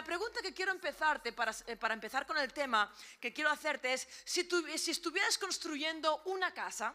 la 0.00 0.06
pregunta 0.06 0.40
que 0.40 0.54
quiero 0.54 0.72
empezarte, 0.72 1.30
para, 1.34 1.52
eh, 1.66 1.76
para 1.76 1.92
empezar 1.92 2.26
con 2.26 2.38
el 2.38 2.50
tema 2.54 2.90
que 3.20 3.34
quiero 3.34 3.50
hacerte 3.50 3.92
es, 3.92 4.08
si, 4.24 4.44
tú, 4.44 4.64
si 4.78 4.92
estuvieras 4.92 5.36
construyendo 5.36 6.22
una 6.24 6.54
casa, 6.54 6.94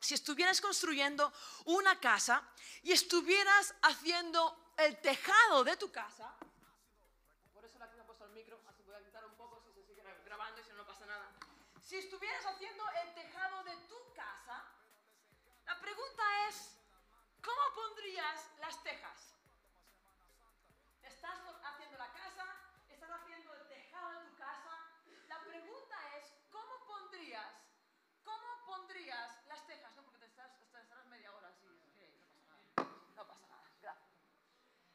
si 0.00 0.14
estuvieras 0.14 0.62
construyendo 0.62 1.30
una 1.66 2.00
casa 2.00 2.42
y 2.82 2.92
estuvieras 2.92 3.74
haciendo 3.82 4.72
el 4.78 4.98
tejado 5.02 5.62
de 5.62 5.76
tu 5.76 5.92
casa, 5.92 6.34
por 7.52 7.62
eso 7.66 7.78
la 7.78 7.90
que 7.90 7.96
me 7.96 8.00
ha 8.02 8.06
puesto 8.06 8.24
el 8.24 8.32
micro, 8.32 8.58
así 8.66 8.82
voy 8.82 8.94
a 8.94 9.04
quitar 9.04 9.22
un 9.26 9.34
poco 9.34 9.60
si 9.60 9.74
se 9.78 9.86
sigue 9.86 10.02
grabando 10.24 10.58
y 10.58 10.64
si 10.64 10.70
no, 10.70 10.76
no 10.76 10.86
pasa 10.86 11.04
nada. 11.04 11.28
Si 11.86 11.96
estuvieras 11.98 12.46
haciendo 12.46 12.82
el 13.02 13.12
tejado 13.14 13.62
de 13.64 13.76
tu 13.92 14.14
casa, 14.14 14.64
la 15.66 15.78
pregunta 15.82 16.48
es, 16.48 16.78
¿cómo 17.44 17.74
pondrías 17.74 18.40
las 18.60 18.82
tejas? 18.82 19.34
Estás 21.02 21.38
haciendo 21.64 21.98
la 21.98 22.12
casa, 22.12 22.44
estás 22.88 23.10
haciendo 23.10 23.54
el 23.54 23.68
tejado 23.68 24.10
de 24.20 24.26
tu 24.28 24.36
casa. 24.36 24.74
La 25.28 25.40
pregunta 25.44 25.96
es, 26.18 26.32
¿cómo 26.50 26.84
pondrías, 26.86 27.52
cómo 28.24 28.66
pondrías 28.66 29.30
las 29.46 29.64
tejas? 29.66 29.94
No, 29.96 30.02
porque 30.02 30.18
te 30.18 30.26
estás, 30.26 30.50
te 30.58 30.80
estarás 30.80 31.06
media 31.06 31.32
hora 31.32 31.48
así. 31.48 31.66
ok, 31.68 31.98
no 32.10 32.26
pasa 32.26 32.42
nada. 32.50 33.14
No 33.16 33.26
pasa 33.28 33.46
nada, 33.46 33.62
gracias. 33.80 34.10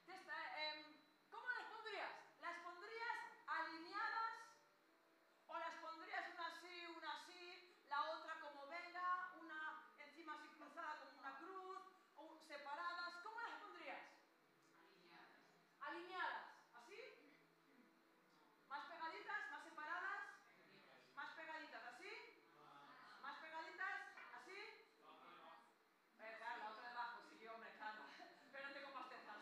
Te 0.06 0.14
está- 0.16 0.60
em, 0.68 0.86
¿Cómo 1.32 1.48
las 1.48 1.64
pondrías? 1.72 2.12
¿Las 2.42 2.58
pondrías 2.60 3.18
alineadas 3.48 4.36
o 5.48 5.58
las 5.58 5.76
pondrías 5.82 6.26
una 6.34 6.48
así, 6.48 6.86
una 6.98 7.14
así, 7.24 7.84
la 7.88 8.04
otra 8.12 8.40
como 8.42 8.68
venga, 8.68 9.32
una 9.42 9.60
encima 10.00 10.34
así 10.36 10.48
cruzada 10.58 11.00
como 11.00 11.20
una 11.20 11.38
cruz, 11.40 11.80
o 12.18 12.38
separadas? 12.48 13.14
¿Cómo 13.24 13.40
las 13.42 13.56
pondrías? 13.62 14.00
Alineadas. 15.82 16.48
¿Así? 16.74 16.96
¿Más 18.70 18.86
pegaditas? 18.88 19.52
¿Más 19.52 19.64
separadas? 19.66 20.22
¿Más 21.16 21.30
pegaditas? 21.36 21.84
¿Así? 21.92 22.12
¿Más 23.22 23.36
pegaditas? 23.42 23.98
¿Así? 24.38 24.56
Eh, 26.22 26.36
claro, 26.38 26.58
la 26.64 26.70
otra 26.72 26.88
debajo, 26.90 27.22
sí, 27.38 27.48
hombre, 27.48 27.70
claro. 27.78 28.00
Pero 28.52 28.68
no 28.70 28.74
tengo 28.74 28.92
más 28.94 29.10
tejas. 29.10 29.38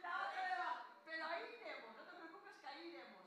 La 0.00 0.12
otra 0.28 0.42
debajo. 0.48 0.80
Pero 1.04 1.26
ahí 1.26 1.44
iremos, 1.60 1.96
no 1.96 2.02
te 2.04 2.16
preocupes 2.16 2.54
que 2.60 2.66
ahí 2.66 2.88
iremos. 2.88 3.26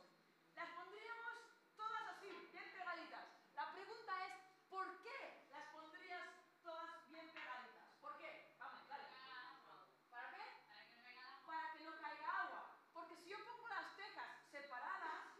Las 0.55 0.69
pondríamos 0.69 1.33
todas 1.75 2.03
así, 2.17 2.29
bien 2.51 2.71
pegaditas. 2.73 3.25
La 3.55 3.71
pregunta 3.73 4.13
es, 4.25 4.33
¿por 4.69 4.87
qué 5.03 5.45
las 5.51 5.65
pondrías 5.71 6.27
todas 6.63 7.09
bien 7.09 7.29
pegaditas? 7.29 7.87
¿Por 8.01 8.17
qué? 8.17 8.55
Vamos, 8.59 8.87
dale. 8.87 9.03
¿Para 10.09 10.31
qué? 10.31 10.45
Para 11.45 11.73
que 11.73 11.83
no 11.83 11.91
caiga 12.01 12.29
agua. 12.43 12.61
Porque 12.93 13.15
si 13.17 13.29
yo 13.29 13.37
pongo 13.45 13.67
las 13.69 13.95
tejas 13.95 14.29
separadas, 14.51 15.35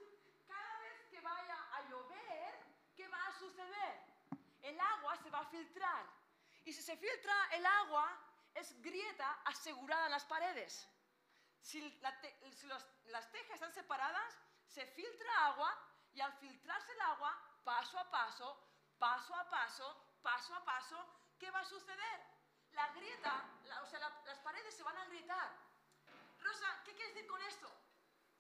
cada 0.47 0.80
vez 0.80 0.97
que 1.11 1.19
vaya 1.22 1.58
a 1.73 1.81
llover, 1.89 2.53
¿qué 2.95 3.08
va 3.08 3.27
a 3.27 3.39
suceder? 3.39 3.95
El 4.61 4.80
agua 4.80 5.16
se 5.23 5.30
va 5.30 5.39
a 5.39 5.39
filtrar. 5.50 6.05
Y 6.66 6.73
si 6.73 6.81
se 6.81 6.95
filtra 6.97 7.50
el 7.52 7.66
agua, 7.66 8.05
es 8.53 8.80
grieta 8.81 9.42
asegurada 9.45 10.05
en 10.05 10.11
las 10.11 10.25
paredes. 10.25 10.88
Si, 11.61 11.81
la 12.00 12.19
te- 12.22 12.52
si 12.52 12.67
los- 12.67 12.86
las 13.05 13.30
tejas 13.31 13.55
están 13.55 13.73
separadas, 13.73 14.38
se 14.67 14.86
filtra 14.86 15.45
agua 15.45 15.75
y 16.14 16.22
al 16.22 16.33
filtrarse 16.33 16.92
el 16.94 17.02
agua, 17.02 17.31
paso 17.64 17.97
a 18.00 18.09
paso, 18.09 18.47
paso 18.97 19.36
a 19.36 19.50
paso, 19.50 20.05
paso 20.22 20.55
a 20.55 20.64
paso, 20.64 21.05
¿qué 21.38 21.50
va 21.52 21.59
a 21.59 21.66
suceder? 21.66 22.22
La 22.72 22.88
grieta, 22.89 23.44
la- 23.66 23.81
o 23.81 23.86
sea, 23.88 24.00
la- 24.00 24.22
las 24.25 24.39
paredes 24.39 24.75
se 24.75 24.83
van 24.83 24.97
a 24.97 25.02
agrietar. 25.03 25.52
Rosa, 26.39 26.81
¿qué 26.86 26.94
quieres 26.95 27.14
decir 27.14 27.30
con 27.30 27.42
esto? 27.42 27.70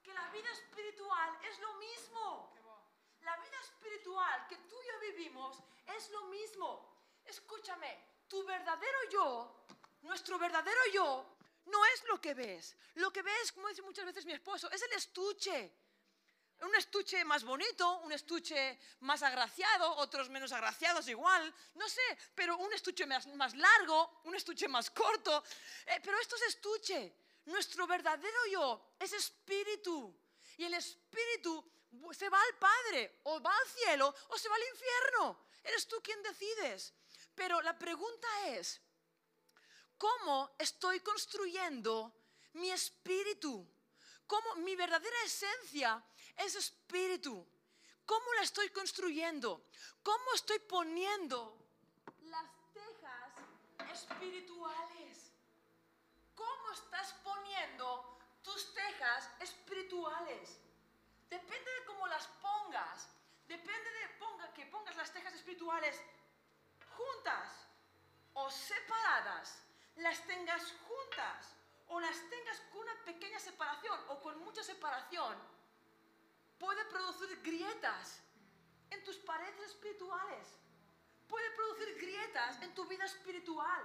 Que 0.03 0.13
la 0.13 0.27
vida 0.29 0.49
espiritual 0.51 1.37
es 1.43 1.59
lo 1.59 1.73
mismo. 1.73 2.53
La 3.21 3.35
vida 3.37 3.59
espiritual 3.61 4.47
que 4.47 4.55
tú 4.57 4.75
y 4.81 4.87
yo 4.87 4.99
vivimos 5.01 5.61
es 5.87 6.09
lo 6.11 6.23
mismo. 6.27 6.88
Escúchame, 7.29 8.05
tu 8.27 8.43
verdadero 8.43 8.97
yo, 9.11 9.65
nuestro 10.01 10.39
verdadero 10.39 10.81
yo, 10.91 11.25
no 11.65 11.85
es 11.85 12.03
lo 12.05 12.19
que 12.19 12.33
ves. 12.33 12.75
Lo 12.95 13.11
que 13.11 13.21
ves, 13.21 13.51
como 13.51 13.67
dice 13.67 13.81
muchas 13.81 14.05
veces 14.05 14.25
mi 14.25 14.33
esposo, 14.33 14.69
es 14.71 14.81
el 14.81 14.93
estuche. 14.93 15.71
Un 16.61 16.75
estuche 16.75 17.23
más 17.23 17.43
bonito, 17.43 17.99
un 17.99 18.11
estuche 18.11 18.77
más 19.01 19.23
agraciado, 19.23 19.95
otros 19.97 20.29
menos 20.29 20.51
agraciados 20.51 21.07
igual, 21.07 21.53
no 21.75 21.87
sé, 21.87 22.17
pero 22.35 22.57
un 22.57 22.73
estuche 22.73 23.05
más, 23.05 23.55
largo, 23.55 24.21
un 24.25 24.35
estuche 24.35 24.67
más 24.67 24.89
corto. 24.89 25.41
Eh, 25.85 26.01
pero 26.03 26.19
esto 26.19 26.35
es 26.35 26.41
estuche. 26.43 27.13
Nuestro 27.45 27.87
verdadero 27.87 28.45
yo 28.51 28.95
es 28.99 29.13
espíritu. 29.13 30.13
Y 30.57 30.65
el 30.65 30.73
espíritu 30.73 31.63
se 32.11 32.27
va 32.27 32.41
al 32.41 32.57
Padre, 32.57 33.21
o 33.23 33.41
va 33.41 33.55
al 33.55 33.67
cielo, 33.67 34.13
o 34.27 34.37
se 34.37 34.49
va 34.49 34.55
al 34.55 34.63
infierno. 34.73 35.39
Eres 35.63 35.87
tú 35.87 36.01
quien 36.01 36.21
decides. 36.23 36.93
Pero 37.39 37.61
la 37.61 37.73
pregunta 37.79 38.27
es, 38.47 38.81
¿cómo 39.97 40.51
estoy 40.59 40.99
construyendo 40.99 42.13
mi 42.55 42.69
espíritu? 42.69 43.65
¿Cómo 44.27 44.55
mi 44.55 44.75
verdadera 44.75 45.15
esencia 45.23 46.03
es 46.35 46.55
espíritu? 46.55 47.47
¿Cómo 48.05 48.33
la 48.33 48.41
estoy 48.41 48.69
construyendo? 48.71 49.69
¿Cómo 50.03 50.33
estoy 50.35 50.59
poniendo 50.59 51.55
las 52.23 52.49
tejas 52.73 53.31
espirituales? 53.93 55.31
¿Cómo 56.35 56.71
estás 56.73 57.13
poniendo 57.23 58.19
tus 58.43 58.73
tejas 58.73 59.29
espirituales? 59.39 60.59
Depende 61.29 61.71
de 61.71 61.85
cómo 61.85 62.05
las 62.07 62.27
pongas. 62.43 63.07
Depende 63.47 63.89
de 63.91 64.09
ponga, 64.19 64.53
que 64.53 64.65
pongas 64.65 64.97
las 64.97 65.13
tejas 65.13 65.33
espirituales 65.35 65.95
juntas 66.99 67.49
o 68.33 68.49
separadas, 68.51 69.63
las 69.95 70.19
tengas 70.27 70.63
juntas 70.87 71.55
o 71.87 71.99
las 71.99 72.17
tengas 72.29 72.59
con 72.71 72.81
una 72.81 72.95
pequeña 73.05 73.39
separación 73.39 73.99
o 74.09 74.21
con 74.21 74.39
mucha 74.43 74.63
separación, 74.63 75.35
puede 76.59 76.83
producir 76.85 77.41
grietas 77.41 78.21
en 78.89 79.03
tus 79.03 79.17
paredes 79.17 79.71
espirituales. 79.71 80.47
Puede 81.27 81.49
producir 81.51 81.95
grietas 81.99 82.61
en 82.61 82.73
tu 82.73 82.85
vida 82.85 83.05
espiritual. 83.05 83.81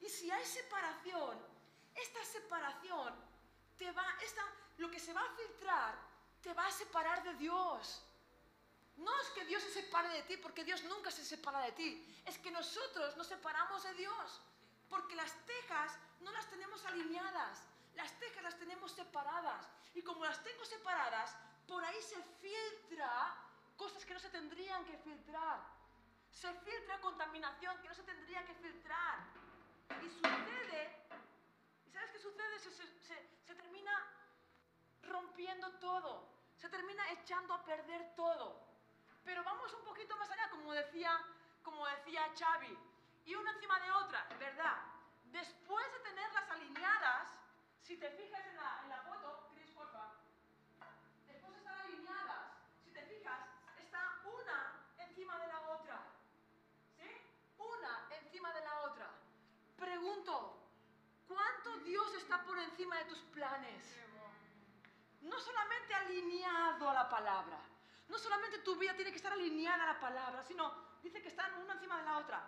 Y 0.00 0.08
si 0.08 0.30
hay 0.30 0.44
separación, 0.44 1.38
esta 1.94 2.24
separación 2.24 3.14
te 3.78 3.90
va, 3.92 4.04
esta, 4.22 4.42
lo 4.78 4.90
que 4.90 5.00
se 5.00 5.12
va 5.12 5.22
a 5.22 5.36
filtrar, 5.36 5.94
te 6.42 6.52
va 6.52 6.66
a 6.66 6.70
separar 6.70 7.22
de 7.22 7.34
Dios. 7.34 8.02
No 8.96 9.20
es 9.20 9.28
que 9.30 9.44
Dios 9.46 9.62
se 9.62 9.70
separe 9.82 10.08
de 10.10 10.22
ti, 10.22 10.36
porque 10.36 10.64
Dios 10.64 10.82
nunca 10.84 11.10
se 11.10 11.24
separa 11.24 11.60
de 11.60 11.72
ti. 11.72 12.22
Es 12.26 12.38
que 12.38 12.50
nosotros 12.50 13.16
nos 13.16 13.26
separamos 13.26 13.82
de 13.82 13.94
Dios. 13.94 14.40
Porque 14.88 15.14
las 15.16 15.32
tejas 15.46 15.98
no 16.20 16.30
las 16.32 16.48
tenemos 16.50 16.84
alineadas. 16.84 17.62
Las 17.94 18.12
tejas 18.18 18.42
las 18.42 18.58
tenemos 18.58 18.92
separadas. 18.92 19.66
Y 19.94 20.02
como 20.02 20.24
las 20.24 20.42
tengo 20.44 20.64
separadas, 20.64 21.34
por 21.66 21.84
ahí 21.84 22.00
se 22.02 22.22
filtra 22.40 23.34
cosas 23.76 24.04
que 24.04 24.14
no 24.14 24.20
se 24.20 24.28
tendrían 24.30 24.84
que 24.84 24.96
filtrar. 24.98 25.60
Se 26.30 26.52
filtra 26.60 27.00
contaminación 27.00 27.76
que 27.82 27.88
no 27.88 27.94
se 27.94 28.02
tendría 28.02 28.44
que 28.46 28.54
filtrar. 28.54 29.18
Y 30.02 30.08
sucede, 30.10 31.06
¿y 31.86 31.90
sabes 31.90 32.10
qué 32.10 32.18
sucede? 32.18 32.58
Se, 32.58 32.70
se- 32.72 33.28
termina 33.46 33.92
rompiendo 35.02 35.70
todo. 35.78 36.28
Se 36.56 36.68
termina 36.68 37.10
echando 37.12 37.54
a 37.54 37.64
perder 37.64 38.14
todo. 38.14 38.60
Pero 39.24 39.44
vamos 39.44 39.72
un 39.72 39.84
poquito 39.84 40.16
más 40.16 40.30
allá, 40.30 40.50
como 40.50 40.72
decía, 40.72 41.18
como 41.62 41.86
decía 41.86 42.22
Xavi, 42.38 42.78
y 43.24 43.34
una 43.34 43.52
encima 43.52 43.78
de 43.80 43.90
otra, 43.92 44.26
¿verdad? 44.38 44.76
Después 45.26 45.92
de 45.92 45.98
tenerlas 46.00 46.50
alineadas, 46.50 47.28
si 47.82 47.96
te 47.96 48.10
fijas 48.10 48.46
en 48.46 48.56
la, 48.56 48.80
en 48.82 48.88
la 48.88 49.02
foto, 49.02 49.50
Chris, 49.54 49.70
porfa, 49.70 50.14
después 51.26 51.52
de 51.52 51.58
estar 51.58 51.80
alineadas, 51.80 52.52
si 52.84 52.90
te 52.90 53.02
fijas, 53.06 53.40
está 53.78 54.20
una 54.24 54.84
encima 54.98 55.38
de 55.38 55.46
la 55.46 55.60
otra. 55.60 56.02
¿Sí? 56.96 57.10
Una 57.58 58.08
encima 58.20 58.52
de 58.52 58.60
la 58.60 58.80
otra. 58.82 59.10
Pregunto, 59.76 60.58
¿cuánto 61.28 61.78
Dios 61.78 62.14
está 62.14 62.42
por 62.42 62.58
encima 62.58 62.98
de 62.98 63.04
tus 63.04 63.20
planes? 63.34 64.02
no 65.22 65.38
solamente 65.38 65.94
alineado 65.94 66.90
a 66.90 66.94
la 66.94 67.08
palabra, 67.08 67.58
no 68.12 68.18
solamente 68.18 68.58
tu 68.58 68.76
vida 68.76 68.94
tiene 68.94 69.10
que 69.10 69.16
estar 69.16 69.32
alineada 69.32 69.84
a 69.84 69.94
la 69.94 69.98
palabra, 69.98 70.42
sino 70.42 70.70
dice 71.02 71.22
que 71.22 71.28
están 71.28 71.50
una 71.62 71.72
encima 71.72 71.96
de 71.96 72.04
la 72.04 72.18
otra. 72.18 72.46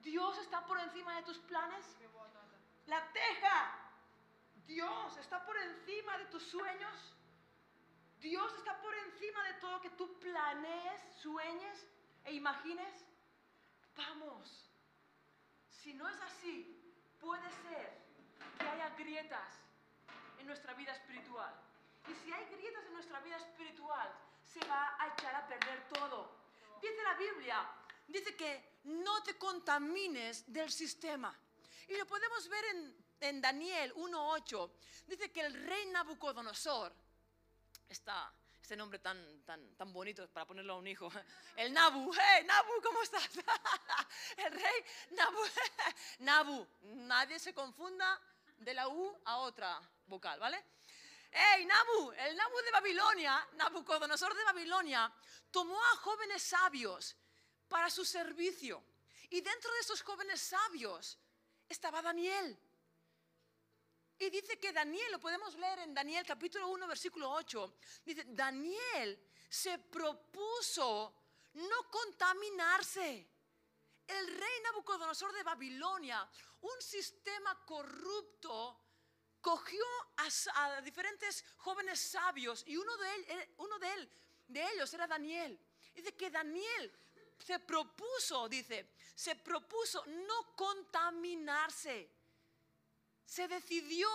Dios 0.00 0.38
está 0.38 0.64
por 0.64 0.80
encima 0.80 1.14
de 1.16 1.22
tus 1.24 1.38
planes. 1.40 1.84
La 2.86 3.12
teja. 3.12 3.80
Dios 4.66 5.16
está 5.18 5.44
por 5.44 5.58
encima 5.58 6.16
de 6.16 6.24
tus 6.26 6.42
sueños. 6.44 7.16
Dios 8.18 8.50
está 8.54 8.80
por 8.80 8.94
encima 8.94 9.44
de 9.44 9.52
todo 9.54 9.82
que 9.82 9.90
tú 9.90 10.18
planees, 10.20 11.02
sueñes 11.20 11.86
e 12.24 12.32
imagines. 12.32 13.04
Vamos. 13.96 14.70
Si 15.68 15.92
no 15.92 16.08
es 16.08 16.18
así, 16.22 16.80
puede 17.20 17.50
ser 17.50 18.00
que 18.58 18.66
haya 18.66 18.88
grietas 18.96 19.60
en 20.38 20.46
nuestra 20.46 20.72
vida 20.72 20.92
espiritual. 20.92 21.54
Y 22.08 22.14
si 22.14 22.32
hay 22.32 22.46
grietas 22.46 22.86
en 22.86 22.94
nuestra 22.94 23.20
vida 23.20 23.36
espiritual, 23.36 24.10
se 24.54 24.66
va 24.68 24.96
a 24.98 25.08
echar 25.08 25.34
a 25.34 25.46
perder 25.46 25.88
todo. 25.88 26.30
Dice 26.80 27.02
la 27.02 27.14
Biblia, 27.14 27.68
dice 28.06 28.36
que 28.36 28.78
no 28.84 29.22
te 29.22 29.36
contamines 29.36 30.52
del 30.52 30.70
sistema. 30.70 31.36
Y 31.88 31.96
lo 31.96 32.06
podemos 32.06 32.48
ver 32.48 32.64
en, 32.66 33.04
en 33.20 33.40
Daniel 33.40 33.92
1.8. 33.94 34.70
Dice 35.06 35.32
que 35.32 35.40
el 35.40 35.54
rey 35.66 35.86
Nabucodonosor, 35.86 36.94
está 37.88 38.32
este 38.60 38.76
nombre 38.76 38.98
tan, 38.98 39.42
tan, 39.44 39.76
tan 39.76 39.92
bonito 39.92 40.26
para 40.30 40.46
ponerlo 40.46 40.74
a 40.74 40.78
un 40.78 40.86
hijo. 40.86 41.10
El 41.56 41.72
Nabu, 41.72 42.10
hey 42.14 42.44
Nabu, 42.46 42.72
¿cómo 42.82 43.02
estás? 43.02 43.28
El 44.36 44.52
rey 44.52 44.84
Nabu, 45.10 45.38
Nabu, 46.20 46.66
nadie 46.82 47.38
se 47.38 47.52
confunda 47.52 48.20
de 48.58 48.72
la 48.72 48.88
U 48.88 49.20
a 49.24 49.38
otra 49.38 49.80
vocal, 50.06 50.38
¿vale? 50.40 50.64
¡Hey, 51.36 51.66
Nabu! 51.66 52.12
El 52.12 52.36
Nabu 52.36 52.56
de 52.64 52.70
Babilonia, 52.70 53.48
Nabucodonosor 53.54 54.32
de 54.36 54.44
Babilonia, 54.44 55.12
tomó 55.50 55.76
a 55.76 55.96
jóvenes 55.96 56.44
sabios 56.44 57.16
para 57.68 57.90
su 57.90 58.04
servicio. 58.04 58.84
Y 59.30 59.40
dentro 59.40 59.72
de 59.72 59.80
esos 59.80 60.00
jóvenes 60.02 60.40
sabios 60.40 61.18
estaba 61.68 62.00
Daniel. 62.02 62.56
Y 64.16 64.30
dice 64.30 64.60
que 64.60 64.72
Daniel, 64.72 65.10
lo 65.10 65.18
podemos 65.18 65.56
leer 65.56 65.80
en 65.80 65.92
Daniel 65.92 66.24
capítulo 66.24 66.68
1, 66.68 66.86
versículo 66.86 67.28
8, 67.32 67.78
dice, 68.04 68.24
Daniel 68.28 69.20
se 69.48 69.78
propuso 69.78 71.14
no 71.54 71.90
contaminarse. 71.90 73.28
El 74.06 74.26
rey 74.28 74.60
Nabucodonosor 74.62 75.32
de 75.32 75.42
Babilonia, 75.42 76.30
un 76.60 76.80
sistema 76.80 77.58
corrupto, 77.64 78.83
cogió 79.44 79.84
a, 80.54 80.80
diferentes 80.80 81.44
jóvenes 81.58 82.00
sabios 82.00 82.64
y 82.66 82.78
uno 82.78 82.96
de, 82.96 83.14
él, 83.14 83.24
eh, 83.28 83.54
uno 83.58 83.78
de, 83.78 83.92
él, 83.92 84.10
de 84.48 84.72
ellos 84.72 84.92
era 84.94 85.06
Daniel. 85.06 85.60
Dice 85.94 86.16
que 86.16 86.30
Daniel 86.30 86.90
se 87.38 87.58
propuso, 87.58 88.48
dice, 88.48 88.94
se 89.14 89.36
propuso 89.36 90.02
no 90.06 90.56
contaminarse 90.56 92.10
se 93.24 93.48
decidió, 93.48 94.08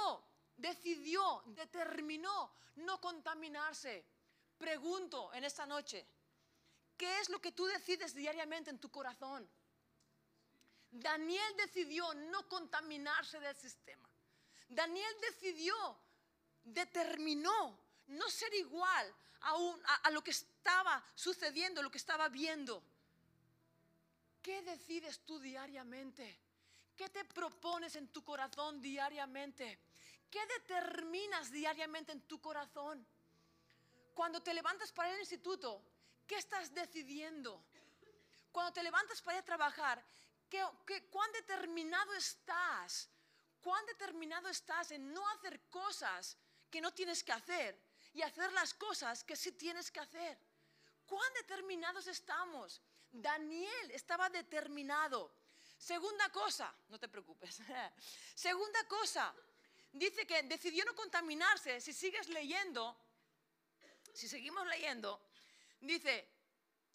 decidió, 0.56 1.44
determinó 1.48 2.54
no 2.76 3.02
contaminarse. 3.02 4.06
Pregunto 4.58 5.34
en 5.34 5.44
esta 5.44 5.66
noche, 5.66 6.06
¿qué 6.98 7.20
es 7.20 7.30
lo 7.30 7.42
que 7.42 7.52
tú 7.52 7.66
decides 7.66 8.14
diariamente 8.14 8.70
en 8.70 8.80
tu 8.80 8.90
corazón? 8.90 9.50
Daniel 10.92 11.56
decidió 11.58 12.14
no 12.14 12.48
contaminarse 12.48 13.40
del 13.40 13.56
sistema. 13.56 14.09
Daniel 14.70 15.16
decidió, 15.22 15.76
determinó 16.64 17.78
no 18.08 18.30
ser 18.30 18.54
igual 18.54 19.14
a, 19.42 19.96
a, 20.04 20.12
lo 20.12 20.24
que 20.24 20.32
estaba 20.32 21.04
sucediendo, 21.16 21.82
lo 21.82 21.92
que 21.92 21.98
estaba 21.98 22.30
viendo. 22.30 22.82
¿Qué 24.42 24.62
decides 24.62 25.20
tú 25.26 25.40
diariamente? 25.40 26.40
¿Qué 26.96 27.10
te 27.10 27.26
propones 27.26 27.96
en 27.96 28.08
tu 28.10 28.24
corazón 28.24 28.82
diariamente? 28.82 29.80
¿Qué 30.30 30.46
determinas 30.46 31.52
diariamente 31.52 32.12
en 32.12 32.22
tu 32.22 32.40
corazón? 32.40 33.06
Cuando 34.14 34.42
te 34.42 34.54
levantas 34.54 34.92
para 34.92 35.10
ir 35.10 35.16
al 35.16 35.22
instituto, 35.22 35.82
¿qué 36.28 36.36
estás 36.36 36.74
decidiendo? 36.74 37.64
Cuando 38.52 38.74
te 38.74 38.84
levantas 38.84 39.22
para 39.22 39.38
ir 39.38 39.42
a 39.42 39.46
trabajar, 39.46 40.04
¿qué, 40.50 40.62
cuán 41.10 41.32
determinado 41.32 42.14
estás? 42.14 43.10
¿Cuán 43.62 43.86
determinado 43.86 44.50
estás 44.50 44.92
en 44.92 45.14
no 45.14 45.28
hacer 45.30 45.62
cosas 45.70 46.38
que 46.70 46.82
no 46.82 46.94
tienes 46.94 47.24
que 47.24 47.32
hacer 47.32 47.80
y 48.14 48.22
hacer 48.22 48.52
las 48.54 48.74
cosas 48.74 49.24
que 49.24 49.36
sí 49.36 49.52
tienes 49.52 49.92
que 49.92 50.00
hacer? 50.00 50.38
¿Cuán 51.06 51.34
determinados 51.34 52.08
estamos? 52.08 52.82
Daniel 53.12 53.92
estaba 53.92 54.30
determinado. 54.30 55.32
Segunda 55.78 56.30
cosa, 56.30 56.74
no 56.90 57.00
te 57.00 57.08
preocupes. 57.08 57.62
Segunda 58.36 58.84
cosa, 58.88 59.34
dice 59.92 60.26
que 60.28 60.44
decidió 60.44 60.86
no 60.86 60.96
contaminarse. 60.96 61.82
Si 61.82 61.94
sigues 61.94 62.30
leyendo, 62.30 62.96
si 64.14 64.28
seguimos 64.28 64.68
leyendo, 64.68 65.22
dice, 65.82 66.28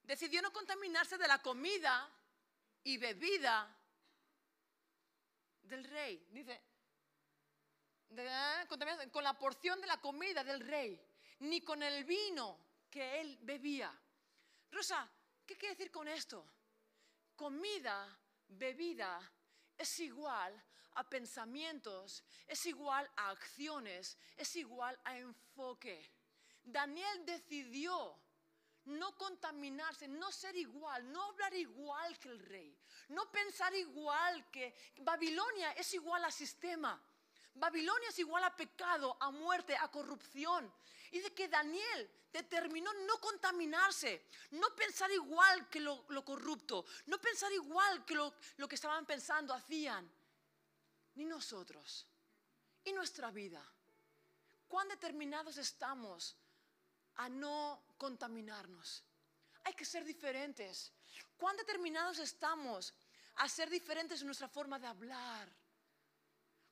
decidió 0.02 0.42
no 0.42 0.52
contaminarse 0.52 1.18
de 1.18 1.28
la 1.28 1.42
comida 1.42 2.10
y 2.84 2.98
bebida 2.98 3.74
del 5.64 5.84
rey. 5.84 6.26
Dice, 6.30 6.62
con 9.10 9.24
la 9.24 9.36
porción 9.38 9.80
de 9.80 9.86
la 9.86 10.00
comida 10.00 10.44
del 10.44 10.60
rey, 10.60 11.00
ni 11.40 11.60
con 11.62 11.82
el 11.82 12.04
vino 12.04 12.58
que 12.90 13.20
él 13.20 13.38
bebía. 13.42 13.92
Rosa, 14.70 15.10
¿qué 15.44 15.56
quiere 15.56 15.74
decir 15.74 15.90
con 15.90 16.08
esto? 16.08 16.46
Comida 17.34 18.16
bebida 18.48 19.20
es 19.76 19.98
igual 20.00 20.62
a 20.94 21.08
pensamientos, 21.08 22.22
es 22.46 22.66
igual 22.66 23.10
a 23.16 23.30
acciones, 23.30 24.16
es 24.36 24.54
igual 24.56 24.98
a 25.04 25.18
enfoque. 25.18 26.10
Daniel 26.62 27.26
decidió 27.26 28.16
no 28.86 29.16
contaminarse, 29.16 30.06
no 30.08 30.30
ser 30.30 30.56
igual, 30.56 31.10
no 31.10 31.22
hablar 31.22 31.54
igual 31.54 32.18
que 32.18 32.28
el 32.28 32.38
rey, 32.38 32.76
no 33.08 33.30
pensar 33.30 33.74
igual 33.74 34.50
que 34.50 34.74
Babilonia 34.98 35.72
es 35.72 35.94
igual 35.94 36.24
a 36.24 36.30
sistema. 36.30 37.00
Babilonia 37.54 38.08
es 38.08 38.18
igual 38.18 38.42
a 38.44 38.56
pecado, 38.56 39.16
a 39.20 39.30
muerte, 39.30 39.76
a 39.76 39.88
corrupción. 39.88 40.72
Y 41.12 41.20
de 41.20 41.32
que 41.32 41.48
Daniel 41.48 42.10
determinó 42.32 42.92
no 43.06 43.20
contaminarse, 43.20 44.26
no 44.50 44.74
pensar 44.74 45.10
igual 45.12 45.68
que 45.68 45.78
lo, 45.78 46.04
corrupto, 46.24 46.84
no 47.06 47.20
pensar 47.20 47.52
igual 47.52 48.04
que 48.04 48.16
lo, 48.16 48.34
lo 48.56 48.66
que 48.66 48.74
estaban 48.74 49.06
pensando, 49.06 49.54
hacían. 49.54 50.10
Ni 51.14 51.24
nosotros. 51.24 52.06
Y 52.82 52.92
nuestra 52.92 53.30
vida. 53.30 53.64
¿Cuán 54.66 54.88
determinados 54.88 55.56
estamos 55.56 56.36
a 57.16 57.28
no 57.28 57.82
contaminarnos? 57.96 59.02
Hay 59.64 59.74
que 59.74 59.84
ser 59.84 60.04
diferentes. 60.04 60.92
¿Cuán 61.36 61.56
determinados 61.56 62.18
estamos 62.18 62.92
a 63.36 63.48
ser 63.48 63.70
diferentes 63.70 64.20
en 64.20 64.26
nuestra 64.26 64.48
forma 64.48 64.78
de 64.78 64.86
hablar? 64.86 65.48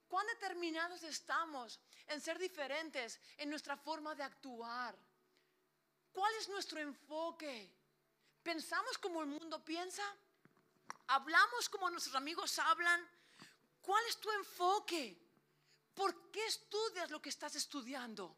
¿Cuán 0.09 0.27
determinados 0.27 1.03
estamos 1.05 1.81
en 2.09 2.21
ser 2.21 2.39
diferentes 2.39 3.19
en 3.39 3.49
nuestra 3.49 3.77
forma 3.77 4.15
de 4.15 4.23
actuar? 4.23 4.94
¿Cuál 6.13 6.34
es 6.34 6.49
nuestro 6.49 6.81
enfoque? 6.81 7.70
¿Pensamos 8.43 8.99
como 8.99 9.22
el 9.22 9.29
mundo 9.29 9.65
piensa? 9.65 10.03
¿Hablamos 11.06 11.69
como 11.69 11.89
nuestros 11.89 12.15
amigos 12.15 12.58
hablan? 12.58 13.08
¿Cuál 13.81 14.05
es 14.06 14.19
tu 14.19 14.31
enfoque? 14.31 15.19
¿Por 15.94 16.31
qué 16.31 16.44
estudias 16.46 17.11
lo 17.11 17.20
que 17.20 17.31
estás 17.31 17.55
estudiando? 17.56 18.37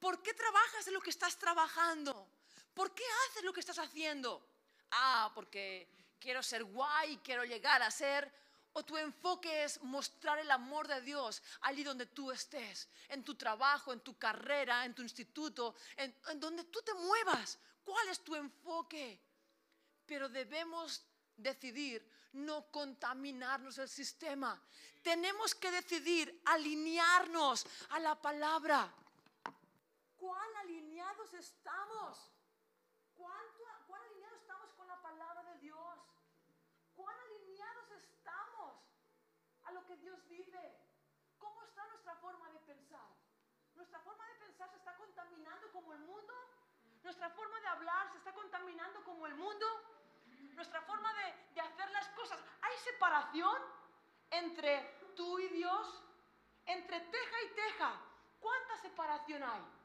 ¿Por 0.00 0.22
qué 0.22 0.34
trabajas 0.34 0.86
en 0.88 0.94
lo 0.94 1.00
que 1.00 1.10
estás 1.10 1.36
trabajando? 1.38 2.28
¿Por 2.74 2.92
qué 2.94 3.04
haces 3.28 3.44
lo 3.44 3.52
que 3.52 3.60
estás 3.60 3.78
haciendo? 3.78 4.42
Ah, 4.90 5.30
porque 5.34 5.88
quiero 6.18 6.42
ser 6.42 6.64
guay, 6.64 7.18
quiero 7.18 7.44
llegar 7.44 7.82
a 7.82 7.90
ser 7.90 8.32
¿O 8.72 8.84
tu 8.84 8.96
enfoque 8.96 9.64
es 9.64 9.82
mostrar 9.82 10.38
el 10.38 10.50
amor 10.50 10.86
de 10.86 11.00
Dios 11.00 11.42
allí 11.62 11.82
donde 11.82 12.06
tú 12.06 12.30
estés? 12.30 12.88
En 13.08 13.24
tu 13.24 13.34
trabajo, 13.34 13.92
en 13.92 14.00
tu 14.00 14.16
carrera, 14.16 14.84
en 14.84 14.94
tu 14.94 15.02
instituto, 15.02 15.74
en, 15.96 16.14
donde 16.38 16.64
tú 16.64 16.80
te 16.82 16.94
muevas. 16.94 17.58
¿Cuál 17.82 18.08
es 18.08 18.20
tu 18.20 18.36
enfoque? 18.36 19.20
Pero 20.06 20.28
debemos 20.28 21.02
decidir 21.36 22.08
no 22.34 22.70
contaminarnos 22.70 23.78
el 23.78 23.88
sistema. 23.88 24.60
Tenemos 25.02 25.52
que 25.56 25.72
decidir 25.72 26.40
alinearnos 26.44 27.66
a 27.88 27.98
la 27.98 28.14
palabra. 28.14 28.94
¿Cuán 30.20 30.56
alineados 30.58 31.32
estamos? 31.34 32.30
que 39.90 39.96
Dios 39.96 40.28
dice? 40.28 40.78
¿Cómo 41.36 41.64
está 41.64 41.84
nuestra 41.88 42.14
forma 42.16 42.48
de 42.52 42.60
pensar? 42.60 43.08
¿Nuestra 43.74 43.98
forma 44.00 44.24
de 44.28 44.34
pensar 44.34 44.70
se 44.70 44.76
está 44.76 44.94
contaminando 44.94 45.72
como 45.72 45.92
el 45.92 45.98
mundo? 45.98 46.32
¿Nuestra 47.02 47.28
forma 47.30 47.60
de 47.60 47.66
hablar 47.66 48.12
se 48.12 48.18
está 48.18 48.32
contaminando 48.32 49.02
como 49.02 49.26
el 49.26 49.34
mundo? 49.34 49.66
¿Nuestra 50.54 50.80
forma 50.82 51.12
de, 51.14 51.54
de 51.54 51.60
hacer 51.60 51.90
las 51.90 52.08
cosas? 52.10 52.38
¿Hay 52.62 52.78
separación 52.78 53.56
entre 54.30 55.12
tú 55.16 55.40
y 55.40 55.48
Dios? 55.48 56.04
¿Entre 56.66 57.00
teja 57.00 57.42
y 57.46 57.54
teja? 57.56 58.00
¿Cuánta 58.38 58.76
separación 58.76 59.42
hay? 59.42 59.79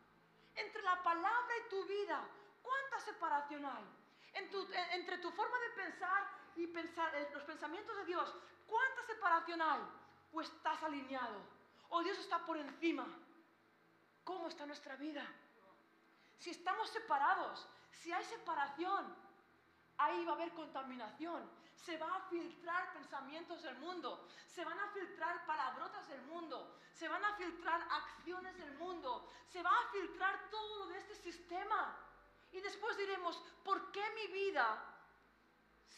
Entre 0.56 0.82
la 0.82 1.02
palabra 1.04 1.54
y 1.66 1.70
tu 1.70 1.84
vida, 1.86 2.22
¿cuánta 2.62 3.00
separación 3.00 3.66
hay? 3.66 3.84
entre 4.92 5.18
tu 5.20 5.32
forma 5.32 5.58
de 5.60 5.70
pensar 5.70 6.28
y 6.58 6.68
pensar, 6.68 7.14
los 7.34 7.44
pensamientos 7.44 7.96
de 7.96 8.04
Dios, 8.04 8.36
¿Cuánta 8.68 9.04
separación 9.04 9.62
hay? 9.62 9.82
Pues 10.32 10.50
estás 10.50 10.82
alineado. 10.84 11.40
O 11.90 12.04
Dios 12.04 12.18
está 12.20 12.40
por 12.46 12.58
encima 12.58 13.06
cómo 14.24 14.48
está 14.48 14.66
nuestra 14.66 14.96
vida. 14.96 15.26
Si 16.40 16.50
estamos 16.50 16.90
separados, 16.90 17.68
si 17.92 18.12
hay 18.12 18.24
separación, 18.26 19.16
ahí 19.98 20.26
va 20.26 20.32
a 20.34 20.36
haber 20.36 20.52
contaminación. 20.54 21.50
Se 21.76 21.98
van 21.98 22.12
a 22.12 22.22
filtrar 22.30 22.94
pensamientos 22.94 23.62
del 23.62 23.76
mundo, 23.78 24.28
se 24.48 24.64
van 24.66 24.80
a 24.80 24.88
filtrar 24.90 25.46
palabrotas 25.46 26.08
del 26.08 26.22
mundo, 26.24 26.80
se 26.94 27.08
van 27.08 27.24
a 27.24 27.36
filtrar 27.36 27.82
acciones 27.92 28.58
del 28.58 28.74
mundo, 28.78 29.30
se 29.52 29.62
va 29.62 29.70
a 29.70 29.92
filtrar 29.92 30.50
todo 30.50 30.88
de 30.88 30.98
este 30.98 31.16
sistema. 31.16 31.96
Y 32.52 32.62
después 32.62 32.98
diremos, 32.98 33.38
¿por 33.64 33.92
qué 33.92 34.04
mi 34.16 34.28
vida 34.28 34.82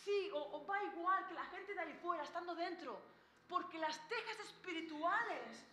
sí 0.03 0.31
o, 0.34 0.65
va 0.65 0.84
igual 0.84 1.27
que 1.27 1.36
la 1.36 1.46
gente 1.46 1.74
de 1.74 1.79
ahí 1.79 1.93
fuera 2.01 2.24
estando 2.24 2.55
dentro? 2.55 3.00
Porque 3.48 3.77
las 3.77 3.96
tejas 4.10 4.39
espirituales, 4.39 5.65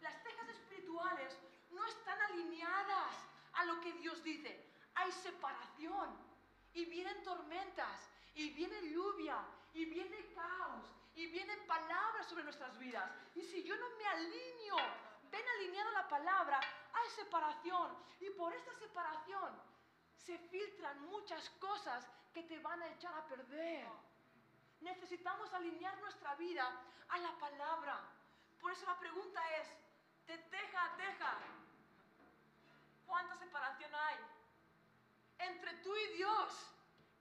las 0.00 0.22
tejas 0.22 0.48
espirituales 0.48 1.36
no 1.70 1.84
están 1.84 2.20
alineadas 2.22 3.16
a 3.54 3.64
lo 3.64 3.80
que 3.80 3.92
Dios 3.94 4.22
dice. 4.22 4.64
Hay 4.94 5.10
separación 5.10 6.16
y 6.74 6.84
vienen 6.84 7.22
tormentas 7.22 8.08
y 8.34 8.50
viene 8.50 8.88
lluvia 8.90 9.38
y 9.74 9.84
viene 9.86 10.32
caos 10.34 10.84
y 11.14 11.26
vienen 11.26 11.66
palabras 11.66 12.26
sobre 12.26 12.44
nuestras 12.44 12.78
vidas. 12.78 13.10
Y 13.34 13.42
si 13.42 13.62
yo 13.62 13.76
no 13.76 13.90
me 13.96 14.06
alineo, 14.06 14.76
ven 15.30 15.44
alineado 15.56 15.90
la 15.92 16.08
palabra, 16.08 16.60
hay 16.92 17.10
separación. 17.10 17.96
Y 18.20 18.30
por 18.30 18.52
esta 18.54 18.74
separación 18.74 19.60
se 20.16 20.38
filtran 20.38 21.02
muchas 21.06 21.50
cosas 21.50 22.06
que 22.32 22.42
te 22.44 22.58
van 22.60 22.80
a 22.82 22.88
echar 22.88 23.14
a 23.14 23.26
perder. 23.26 23.86
Necesitamos 24.80 25.52
alinear 25.52 25.96
nuestra 25.98 26.34
vida 26.36 26.66
a 27.08 27.18
la 27.18 27.32
palabra. 27.38 28.00
Por 28.60 28.72
eso 28.72 28.86
la 28.86 28.98
pregunta 28.98 29.40
es, 29.60 29.68
de 30.26 30.38
teja 30.38 30.96
teja, 30.96 31.38
¿cuánta 33.06 33.36
separación 33.36 33.94
hay? 33.94 34.16
Entre 35.38 35.74
tú 35.78 35.94
y 35.94 36.16
Dios, 36.16 36.71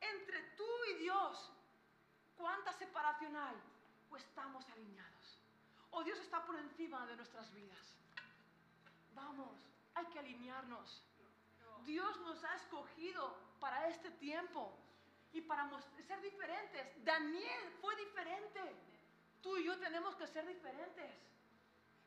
entre 0.02 0.42
tú 0.58 0.70
y 0.92 1.04
Dios, 1.04 1.52
¿cuánta 2.38 2.74
separación 2.74 3.36
hay? 3.36 3.56
Pues 4.10 4.24
estamos 4.24 4.68
alineados. 4.70 5.40
O 5.92 6.04
Dios 6.04 6.20
está 6.20 6.44
por 6.46 6.58
encima 6.58 7.06
de 7.08 7.16
nuestras 7.16 7.54
vidas. 7.54 7.96
Vamos, 9.14 9.58
hay 9.96 10.06
que 10.08 10.20
alinearnos. 10.20 11.04
Dios 11.86 12.20
nos 12.22 12.44
ha 12.44 12.56
escogido 12.56 13.36
para 13.60 13.88
este 13.88 14.12
tiempo 14.12 14.78
y 15.34 15.42
para 15.42 15.70
ser 16.08 16.22
diferentes. 16.22 17.04
Daniel 17.04 17.72
fue 17.82 17.96
diferente. 17.96 18.76
Tú 19.42 19.58
y 19.58 19.66
yo 19.66 19.78
tenemos 19.80 20.16
que 20.16 20.28
ser 20.28 20.46
diferentes. 20.46 21.12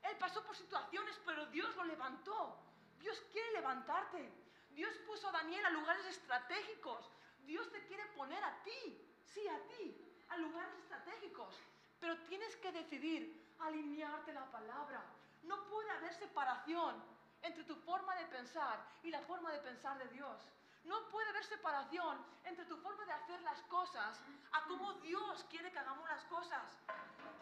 Él 0.02 0.16
pasó 0.18 0.44
por 0.44 0.54
situaciones, 0.54 1.18
pero 1.24 1.46
Dios 1.46 1.74
lo 1.76 1.84
levantó. 1.84 2.58
Dios 2.98 3.20
quiere 3.32 3.52
levantarte. 3.52 4.30
Dios 4.70 4.94
puso 5.06 5.28
a 5.28 5.32
Daniel 5.32 5.64
a 5.66 5.70
lugares 5.70 6.04
estratégicos. 6.06 7.10
Dios 7.46 7.70
te 7.70 7.84
quiere 7.86 8.04
poner 8.16 8.42
a 8.42 8.62
ti, 8.62 9.00
sí, 9.24 9.46
a 9.48 9.58
ti, 9.68 9.96
a 10.28 10.36
lugares 10.38 10.74
estratégicos. 10.78 11.54
Pero 12.00 12.18
tienes 12.26 12.56
que 12.56 12.72
decidir 12.72 13.54
alinearte 13.60 14.32
la 14.32 14.50
palabra. 14.50 15.02
No 15.42 15.64
puede 15.68 15.90
haber 15.90 16.14
separación 16.14 17.02
entre 17.42 17.64
tu 17.64 17.76
forma 17.76 18.14
de 18.16 18.26
pensar 18.26 18.86
y 19.02 19.10
la 19.10 19.20
forma 19.20 19.52
de 19.52 19.58
pensar 19.58 19.98
de 19.98 20.08
Dios. 20.08 20.40
No 20.84 21.08
puede 21.08 21.28
haber 21.30 21.44
separación 21.44 22.18
entre 22.44 22.64
tu 22.66 22.76
forma 22.78 23.04
de 23.06 23.12
hacer 23.12 23.40
las 23.42 23.60
cosas 23.62 24.20
a 24.52 24.64
cómo 24.64 24.92
Dios 24.94 25.44
quiere 25.50 25.72
que 25.72 25.78
hagamos 25.78 26.08
las 26.08 26.24
cosas. 26.24 26.78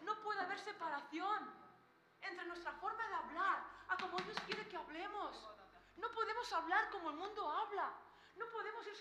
No 0.01 0.15
puede 0.21 0.39
haber 0.41 0.59
separación 0.59 1.49
entre 2.21 2.45
nuestra 2.45 2.71
forma 2.73 3.05
de 3.07 3.15
hablar 3.15 3.63
a 3.89 3.97
cómo 3.97 4.17
Dios 4.19 4.37
quiere 4.45 4.67
que 4.67 4.77
hablemos. 4.77 5.49
No 5.97 6.09
podemos 6.11 6.51
hablar 6.53 6.89
como 6.89 7.09
el 7.09 7.17
mundo 7.17 7.49
habla. 7.49 7.91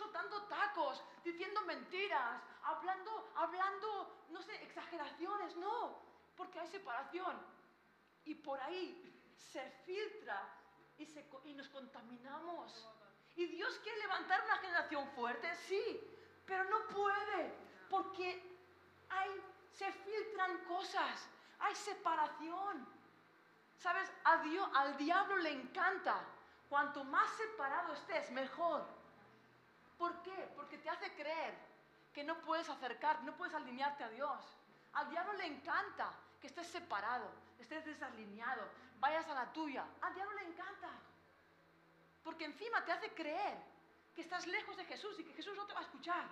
Soltando 0.02 0.42
tacos, 0.42 1.00
diciendo 1.23 1.61
mentiras, 1.62 2.42
hablando, 2.64 3.30
hablando, 3.37 4.25
no 4.30 4.42
sé, 4.42 4.61
exageraciones, 4.64 5.56
no, 5.56 5.97
porque 6.37 6.59
hay 6.59 6.66
separación. 6.66 7.40
Y 8.25 8.35
por 8.35 8.61
ahí 8.61 9.32
se 9.37 9.62
filtra 9.87 10.42
y, 10.99 11.06
y 11.44 11.54
nos 11.54 11.68
contaminamos. 11.68 12.88
¿Y 13.37 13.47
Dios 13.47 13.78
quiere 13.85 14.00
levantar 14.00 14.42
una 14.44 14.56
generación 14.56 15.06
fuerte? 15.11 15.54
Sí, 15.54 16.00
pero 16.47 16.64
no 16.64 16.88
puede, 16.88 17.54
porque 17.88 18.59
hay, 19.09 19.30
se 19.71 19.92
filtran 19.92 20.64
cosas, 20.64 21.28
hay 21.61 21.76
separación. 21.76 22.88
¿Sabes? 23.78 24.11
A 24.25 24.38
Dios, 24.38 24.68
al 24.75 24.97
diablo 24.97 25.37
le 25.37 25.52
encanta. 25.52 26.25
Cuanto 26.68 27.04
más 27.04 27.30
separado 27.37 27.92
estés, 27.92 28.32
mejor. 28.32 29.01
¿Por 30.02 30.21
qué? 30.25 30.50
Porque 30.56 30.78
te 30.78 30.90
hace 30.90 31.12
creer 31.14 31.54
que 32.12 32.25
no 32.25 32.37
puedes 32.40 32.68
acercar, 32.68 33.23
no 33.23 33.37
puedes 33.37 33.54
alinearte 33.54 34.02
a 34.02 34.09
Dios. 34.09 34.37
Al 34.94 35.09
diablo 35.09 35.32
le 35.35 35.47
encanta 35.47 36.12
que 36.40 36.49
estés 36.49 36.66
separado, 36.66 37.30
estés 37.61 37.85
desalineado, 37.85 38.68
vayas 38.99 39.28
a 39.28 39.35
la 39.35 39.52
tuya. 39.52 39.87
Al 40.00 40.12
diablo 40.12 40.35
le 40.40 40.49
encanta. 40.49 40.88
Porque 42.25 42.47
encima 42.47 42.85
te 42.85 42.90
hace 42.90 43.14
creer 43.14 43.56
que 44.12 44.23
estás 44.23 44.44
lejos 44.49 44.76
de 44.76 44.85
Jesús 44.87 45.21
y 45.21 45.25
que 45.25 45.35
Jesús 45.35 45.54
no 45.54 45.66
te 45.66 45.73
va 45.73 45.78
a 45.78 45.85
escuchar. 45.85 46.25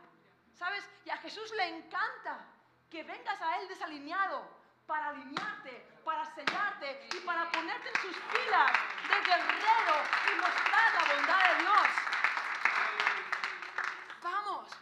¿Sabes? 0.53 0.85
Y 1.05 1.11
a 1.11 1.19
Jesús 1.19 1.53
le 1.53 1.69
encanta 1.69 2.45
que 2.91 3.05
vengas 3.05 3.41
a 3.41 3.61
Él 3.61 3.69
desalineado 3.69 4.49
para 4.89 5.11
alinearte, 5.11 5.87
para 6.05 6.25
sellarte 6.35 7.07
y 7.15 7.21
para 7.21 7.49
ponerte 7.53 7.89
en 7.89 8.01
sus 8.03 8.17
filas 8.17 8.73
de 9.09 9.31
guerrero 9.31 9.95
y 10.27 10.41
mostrar 10.41 10.95
la 10.95 11.15
bondad 11.15 11.53
de 11.53 11.63
Dios. 11.63 12.10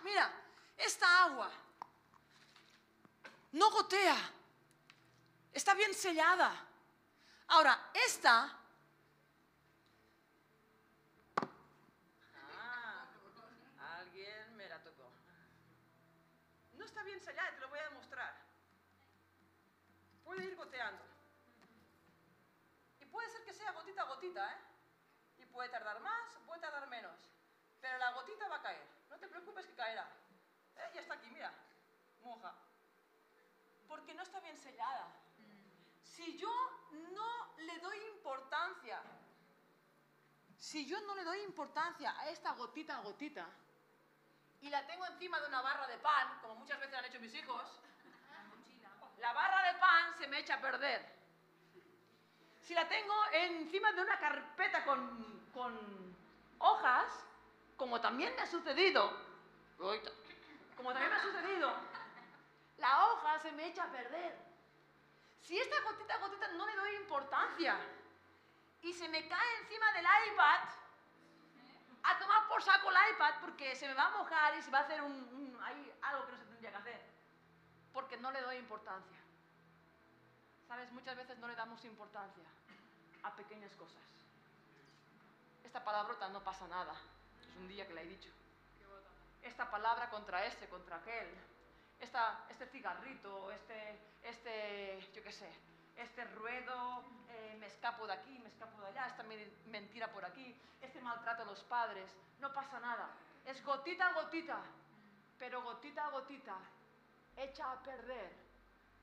Mira, 0.03 0.33
esta 0.77 1.25
agua 1.25 1.51
no 3.53 3.71
gotea, 3.71 4.17
está 5.53 5.75
bien 5.75 5.95
sellada. 5.95 6.53
Ahora, 7.49 7.91
esta 7.95 8.59
bien 17.09 17.21
sellada, 17.21 17.55
te 17.55 17.61
lo 17.61 17.69
voy 17.69 17.79
a 17.79 17.85
demostrar. 17.85 18.35
Puede 20.25 20.45
ir 20.45 20.57
goteando. 20.57 21.03
Y 23.01 23.07
puede 23.07 23.31
ser 23.31 23.45
que 23.45 23.55
sea 23.55 23.73
gotita 23.73 24.03
a 24.03 24.05
gotita, 24.07 24.53
¿eh? 24.53 24.59
Y 25.39 25.47
puede 25.47 25.71
tardar 25.71 26.01
más, 26.01 26.37
puede 26.47 26.61
tardar 26.61 26.87
menos. 26.89 27.31
Pero 27.81 27.97
la 27.97 28.13
gotita 28.13 28.47
va 28.49 28.57
a 28.57 28.63
caer. 28.63 28.98
No 29.19 29.27
te 29.27 29.29
preocupes 29.33 29.67
que 29.67 29.75
caerá. 29.75 30.09
¿Eh? 30.77 30.91
Ya 30.95 31.01
está 31.01 31.15
aquí, 31.15 31.29
mira. 31.31 31.53
Moja. 32.23 32.55
Porque 33.89 34.15
no 34.15 34.23
está 34.23 34.39
bien 34.39 34.57
sellada. 34.57 35.09
Si 36.05 36.39
yo 36.39 36.53
no 36.93 37.55
le 37.57 37.81
doy 37.81 37.99
importancia, 38.15 39.03
si 40.57 40.87
yo 40.87 41.01
no 41.01 41.17
le 41.17 41.25
doy 41.25 41.41
importancia 41.41 42.17
a 42.17 42.29
esta 42.29 42.53
gotita 42.53 42.99
a 42.99 43.01
gotita, 43.01 43.45
y 44.61 44.71
la 44.71 44.87
tengo 44.87 45.05
encima 45.07 45.41
de 45.41 45.49
una 45.49 45.63
barra 45.63 45.89
de 45.89 45.99
pan, 45.99 46.39
como 46.41 46.55
muchas 46.55 46.79
veces 46.79 46.95
han 46.95 47.05
hecho 47.07 47.19
mis 47.19 47.35
hijos, 47.35 47.81
la 49.19 49.33
barra 49.33 49.73
de 49.73 49.79
pan 49.81 50.15
se 50.17 50.29
me 50.29 50.39
echa 50.39 50.55
a 50.55 50.61
perder. 50.61 51.19
Si 52.61 52.73
la 52.73 52.89
tengo 52.89 53.15
encima 53.33 53.91
de 53.93 54.03
una 54.03 54.19
carpeta 54.21 54.85
con, 54.85 55.51
con 55.53 56.17
hojas, 56.59 57.28
como 57.79 58.01
también 58.01 58.35
me 58.35 58.43
ha 58.43 58.47
sucedido, 58.47 59.11
como 60.77 60.93
también 60.93 61.11
me 61.11 61.17
ha 61.17 61.23
sucedido, 61.23 61.73
la 62.77 63.07
hoja 63.07 63.39
se 63.39 63.53
me 63.53 63.69
echa 63.69 63.85
a 63.85 63.93
perder. 63.93 64.37
Si 65.41 65.57
esta 65.57 65.81
gotita 65.83 66.19
gotita 66.19 66.49
no 66.49 66.67
le 66.67 66.75
doy 66.75 66.97
importancia 66.97 67.79
y 68.83 68.93
se 68.93 69.09
me 69.09 69.27
cae 69.29 69.57
encima 69.63 69.93
del 69.93 70.05
iPad, 70.33 70.61
a 72.03 72.19
tomar 72.19 72.49
por 72.49 72.63
saco 72.63 72.91
el 72.91 73.15
iPad 73.15 73.35
porque 73.41 73.77
se 73.77 73.87
me 73.87 73.95
va 73.95 74.07
a 74.07 74.19
mojar 74.19 74.57
y 74.59 74.63
se 74.63 74.71
va 74.71 74.79
a 74.79 74.83
hacer 74.83 75.01
un, 75.01 75.59
algo 76.03 76.27
que 76.27 76.33
no 76.33 76.39
se 76.39 76.45
tendría 76.47 76.71
que 76.71 76.77
hacer. 76.77 77.01
Porque 77.93 78.17
no 78.17 78.33
le 78.33 78.41
doy 78.43 78.57
importancia. 78.57 79.19
¿Sabes? 80.67 80.91
Muchas 80.93 81.17
veces 81.17 81.39
no 81.39 81.47
le 81.47 81.55
damos 81.55 81.85
importancia 81.85 82.45
a 83.23 83.35
pequeñas 83.37 83.75
cosas. 83.77 84.03
Esta 85.65 85.85
palabrota 85.85 86.29
no 86.29 86.43
pasa 86.43 86.67
nada. 86.67 86.95
Un 87.59 87.69
día 87.69 87.87
que 87.87 87.95
la 87.95 88.03
he 88.03 88.07
dicho. 88.07 88.31
Esta 89.43 89.71
palabra 89.71 90.09
contra 90.11 90.45
este, 90.47 90.69
contra 90.69 90.97
aquel. 90.97 91.29
Esta, 92.01 92.45
este 92.49 92.67
cigarrito, 92.67 93.51
este, 93.51 93.99
este, 94.23 95.11
yo 95.13 95.23
qué 95.23 95.33
sé, 95.33 95.51
este 95.97 96.25
ruedo, 96.27 97.03
eh, 97.29 97.57
me 97.59 97.67
escapo 97.67 98.07
de 98.07 98.13
aquí, 98.13 98.39
me 98.39 98.49
escapo 98.49 98.81
de 98.81 98.89
allá, 98.89 99.09
esta 99.09 99.25
mentira 99.67 100.07
por 100.13 100.25
aquí, 100.25 100.55
este 100.81 101.01
maltrato 101.01 101.43
a 101.43 101.47
los 101.47 101.61
padres, 101.65 102.09
no 102.39 102.55
pasa 102.55 102.79
nada. 102.79 103.11
Es 103.45 103.65
gotita 103.65 104.09
a 104.09 104.13
gotita, 104.13 104.61
pero 105.39 105.63
gotita 105.63 106.05
a 106.07 106.11
gotita 106.11 106.57
echa 107.37 107.73
a 107.73 107.83
perder 107.83 108.31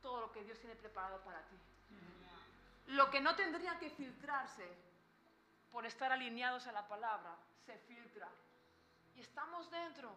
todo 0.01 0.21
lo 0.21 0.31
que 0.31 0.43
Dios 0.43 0.59
tiene 0.59 0.75
preparado 0.75 1.19
para 1.21 1.39
ti. 1.39 1.57
Lo 2.87 3.09
que 3.09 3.19
no 3.19 3.35
tendría 3.35 3.77
que 3.79 3.89
filtrarse 3.89 4.67
por 5.71 5.85
estar 5.85 6.11
alineados 6.11 6.67
a 6.67 6.71
la 6.71 6.87
palabra, 6.87 7.35
se 7.65 7.77
filtra. 7.79 8.29
Y 9.15 9.21
estamos 9.21 9.69
dentro, 9.71 10.15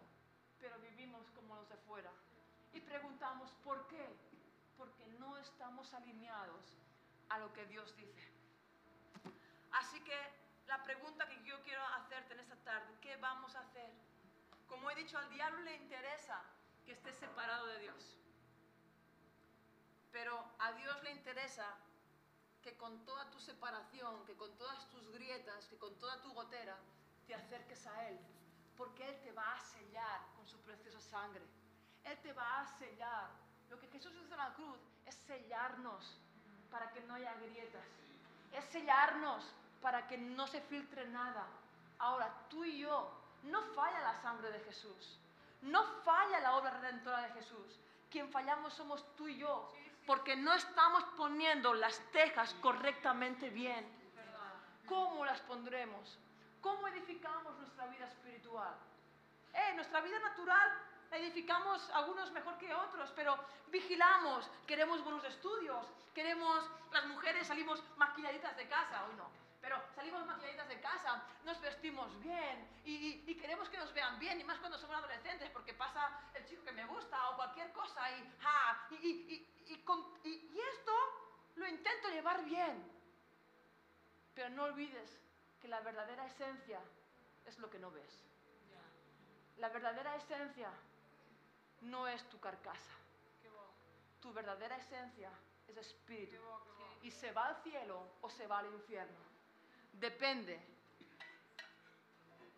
pero 0.59 0.77
vivimos 0.79 1.29
como 1.31 1.55
los 1.55 1.69
de 1.69 1.77
fuera. 1.77 2.11
Y 2.73 2.81
preguntamos, 2.81 3.51
¿por 3.63 3.87
qué? 3.87 4.05
Porque 4.77 5.05
no 5.19 5.37
estamos 5.37 5.93
alineados 5.93 6.77
a 7.29 7.39
lo 7.39 7.51
que 7.53 7.65
Dios 7.67 7.95
dice. 7.95 8.31
Así 9.71 9.99
que 10.01 10.17
la 10.67 10.83
pregunta 10.83 11.27
que 11.27 11.41
yo 11.43 11.61
quiero 11.63 11.83
hacerte 11.97 12.33
en 12.33 12.41
esta 12.41 12.55
tarde, 12.57 12.93
¿qué 13.01 13.15
vamos 13.17 13.55
a 13.55 13.61
hacer? 13.61 13.91
Como 14.67 14.89
he 14.91 14.95
dicho, 14.95 15.17
al 15.17 15.29
diablo 15.29 15.59
le 15.61 15.75
interesa 15.75 16.43
que 16.85 16.91
estés 16.91 17.15
separado 17.15 17.67
de 17.67 17.79
Dios. 17.79 18.17
Pero 20.11 20.43
a 20.59 20.73
Dios 20.73 21.01
le 21.03 21.11
interesa 21.11 21.65
que 22.61 22.75
con 22.75 23.05
toda 23.05 23.29
tu 23.29 23.39
separación, 23.39 24.25
que 24.25 24.35
con 24.35 24.55
todas 24.57 24.89
tus 24.89 25.09
grietas, 25.11 25.67
que 25.67 25.77
con 25.77 25.97
toda 25.97 26.21
tu 26.21 26.33
gotera, 26.33 26.77
te 27.25 27.35
acerques 27.35 27.85
a 27.87 28.09
Él. 28.09 28.19
Porque 28.79 29.03
Él 29.09 29.19
te 29.21 29.33
va 29.33 29.55
a 29.55 29.59
sellar 29.59 30.21
con 30.37 30.47
su 30.47 30.57
preciosa 30.61 31.01
sangre. 31.01 31.43
Él 32.05 32.17
te 32.23 32.31
va 32.31 32.61
a 32.61 32.65
sellar. 32.79 33.29
Lo 33.69 33.77
que 33.77 33.89
Jesús 33.89 34.13
hizo 34.13 34.33
en 34.33 34.37
la 34.37 34.53
cruz 34.53 34.79
es 35.05 35.15
sellarnos 35.27 36.17
para 36.71 36.89
que 36.93 37.01
no 37.01 37.15
haya 37.15 37.33
grietas. 37.33 37.85
Es 38.53 38.63
sellarnos 38.71 39.43
para 39.81 40.07
que 40.07 40.17
no 40.17 40.47
se 40.47 40.61
filtre 40.61 41.05
nada. 41.09 41.45
Ahora, 41.97 42.33
tú 42.49 42.63
y 42.63 42.79
yo, 42.79 43.11
no 43.43 43.61
falla 43.75 43.99
la 43.99 44.21
sangre 44.21 44.49
de 44.49 44.61
Jesús. 44.61 45.19
No 45.61 45.83
falla 46.05 46.39
la 46.39 46.55
obra 46.55 46.79
redentora 46.79 47.23
de 47.23 47.33
Jesús. 47.33 47.77
Quien 48.09 48.31
fallamos 48.31 48.73
somos 48.73 49.05
tú 49.17 49.27
y 49.27 49.37
yo 49.37 49.73
porque 50.09 50.35
no 50.35 50.53
estamos 50.53 51.03
poniendo 51.17 51.73
las 51.73 51.99
tejas 52.11 52.55
correctamente 52.61 53.49
bien. 53.49 53.85
¿Cómo 54.87 55.23
las 55.25 55.39
pondremos? 55.41 56.17
¿Cómo 56.61 56.87
edificamos 56.87 57.57
nuestra 57.57 57.87
vida 57.87 58.05
espiritual? 58.05 58.75
Eh, 59.53 59.73
nuestra 59.75 60.01
vida 60.01 60.19
natural 60.19 60.71
la 61.09 61.17
edificamos 61.17 61.89
algunos 61.91 62.31
mejor 62.31 62.57
que 62.57 62.73
otros, 62.73 63.11
pero 63.15 63.37
vigilamos, 63.67 64.49
queremos 64.67 65.03
buenos 65.03 65.23
estudios, 65.23 65.87
queremos, 66.13 66.69
las 66.91 67.05
mujeres 67.07 67.47
salimos 67.47 67.83
maquilladitas 67.97 68.55
de 68.57 68.67
casa, 68.67 69.05
hoy 69.05 69.15
no, 69.15 69.29
pero 69.59 69.81
salimos 69.95 70.25
maquilladitas 70.25 70.67
de 70.67 70.79
casa, 70.79 71.23
nos 71.45 71.59
vestimos 71.61 72.19
bien 72.19 72.69
y, 72.85 73.33
queremos 73.35 73.69
que 73.69 73.77
nos 73.77 73.93
vean 73.93 74.19
bien, 74.19 74.39
y 74.39 74.43
más 74.43 74.59
cuando 74.59 74.77
somos 74.77 74.97
adolescentes, 74.97 75.49
porque 75.49 75.73
pasa 75.73 76.11
el 76.35 76.45
chico 76.45 76.63
que 76.63 76.73
me 76.73 76.85
gusta 76.85 77.29
o 77.29 77.37
cualquier 77.37 77.71
cosa, 77.71 78.01
y, 78.11 78.97
y, 79.01 79.47
y 79.67 80.59
esto 80.75 80.93
lo 81.55 81.67
intento 81.67 82.09
llevar 82.09 82.43
bien. 82.43 82.99
Pero 84.35 84.49
no 84.49 84.65
olvides 84.65 85.19
que 85.59 85.67
la 85.67 85.81
verdadera 85.81 86.25
esencia 86.25 86.79
es 87.45 87.57
lo 87.59 87.69
que 87.69 87.79
no 87.79 87.91
ves. 87.91 88.25
La 89.57 89.69
verdadera 89.69 90.15
esencia 90.15 90.71
no 91.81 92.07
es 92.07 92.23
tu 92.29 92.39
carcasa. 92.39 92.91
Tu 94.21 94.33
verdadera 94.33 94.77
esencia 94.77 95.31
es 95.67 95.77
espíritu. 95.77 96.41
Y 97.01 97.11
se 97.11 97.31
va 97.31 97.47
al 97.47 97.63
cielo 97.63 98.15
o 98.21 98.29
se 98.29 98.47
va 98.47 98.59
al 98.59 98.73
infierno 98.73 99.29
depende 99.99 100.59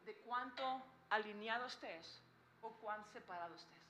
de 0.05 0.15
cuánto 0.17 0.83
alineado 1.09 1.65
estés 1.65 2.21
o 2.61 2.71
cuán 2.73 3.03
separado 3.11 3.55
estés. 3.55 3.81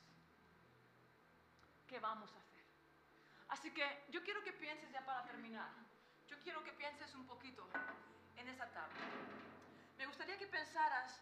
¿Qué 1.86 2.00
vamos 2.00 2.32
a 2.32 2.38
hacer? 2.38 2.64
Así 3.48 3.72
que 3.72 4.04
yo 4.08 4.22
quiero 4.22 4.42
que 4.42 4.52
pienses 4.52 4.90
ya 4.90 5.04
para 5.04 5.24
terminar. 5.24 5.70
Yo 6.26 6.38
quiero 6.40 6.64
que 6.64 6.72
pienses 6.72 7.14
un 7.14 7.26
poquito 7.26 7.68
en 8.42 8.48
esa 8.48 8.66
tarde. 8.66 9.00
Me 9.96 10.06
gustaría 10.06 10.36
que 10.36 10.46
pensaras 10.46 11.20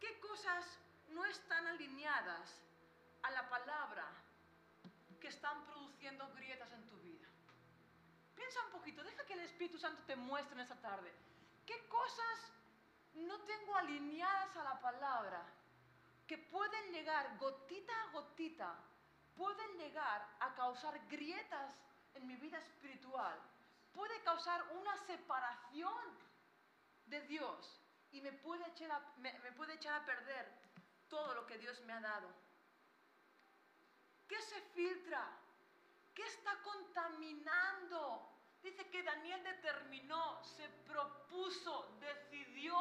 qué 0.00 0.18
cosas 0.20 0.64
no 1.10 1.24
están 1.26 1.66
alineadas 1.66 2.60
a 3.22 3.30
la 3.30 3.48
palabra 3.48 4.06
que 5.20 5.28
están 5.28 5.64
produciendo 5.66 6.32
grietas 6.34 6.72
en 6.72 6.86
tu 6.86 6.96
vida. 6.98 7.28
Piensa 8.34 8.64
un 8.66 8.72
poquito, 8.72 9.04
deja 9.04 9.24
que 9.26 9.34
el 9.34 9.40
Espíritu 9.40 9.78
Santo 9.78 10.02
te 10.04 10.16
muestre 10.16 10.54
en 10.54 10.60
esa 10.60 10.80
tarde 10.80 11.12
¿Qué 11.66 11.86
cosas 11.88 12.52
no 13.14 13.38
tengo 13.42 13.76
alineadas 13.76 14.56
a 14.56 14.64
la 14.64 14.80
palabra 14.80 15.44
que 16.26 16.38
pueden 16.38 16.92
llegar 16.92 17.36
gotita 17.38 17.92
a 18.02 18.10
gotita, 18.12 18.74
pueden 19.36 19.78
llegar 19.78 20.26
a 20.40 20.54
causar 20.54 20.98
grietas 21.08 21.70
en 22.14 22.26
mi 22.26 22.36
vida 22.36 22.58
espiritual? 22.58 23.38
Puede 23.94 24.20
causar 24.22 24.60
una 24.72 24.96
separación 25.06 26.31
de 27.12 27.20
Dios 27.28 27.80
y 28.10 28.20
me 28.20 28.32
puede 28.32 28.66
echar 28.70 28.90
a, 28.90 29.00
me, 29.18 29.30
puede 29.52 29.74
echar 29.74 30.00
a 30.00 30.06
perder 30.06 30.46
todo 31.08 31.34
lo 31.34 31.46
que 31.46 31.58
Dios 31.58 31.80
me 31.82 31.92
ha 31.92 32.00
dado. 32.00 32.28
¿Qué 34.26 34.40
se 34.40 34.60
filtra? 34.74 35.22
¿Qué 36.14 36.24
está 36.26 36.58
contaminando 36.62 38.32
Dice 38.62 38.88
que 38.90 39.02
Daniel 39.02 39.42
determinó, 39.42 40.40
se 40.44 40.68
propuso, 40.86 41.98
decidió. 41.98 42.76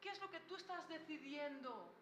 ¿Qué 0.00 0.10
es 0.10 0.20
lo 0.20 0.30
que 0.30 0.38
tú 0.40 0.54
estás 0.54 0.88
decidiendo? 0.88 1.92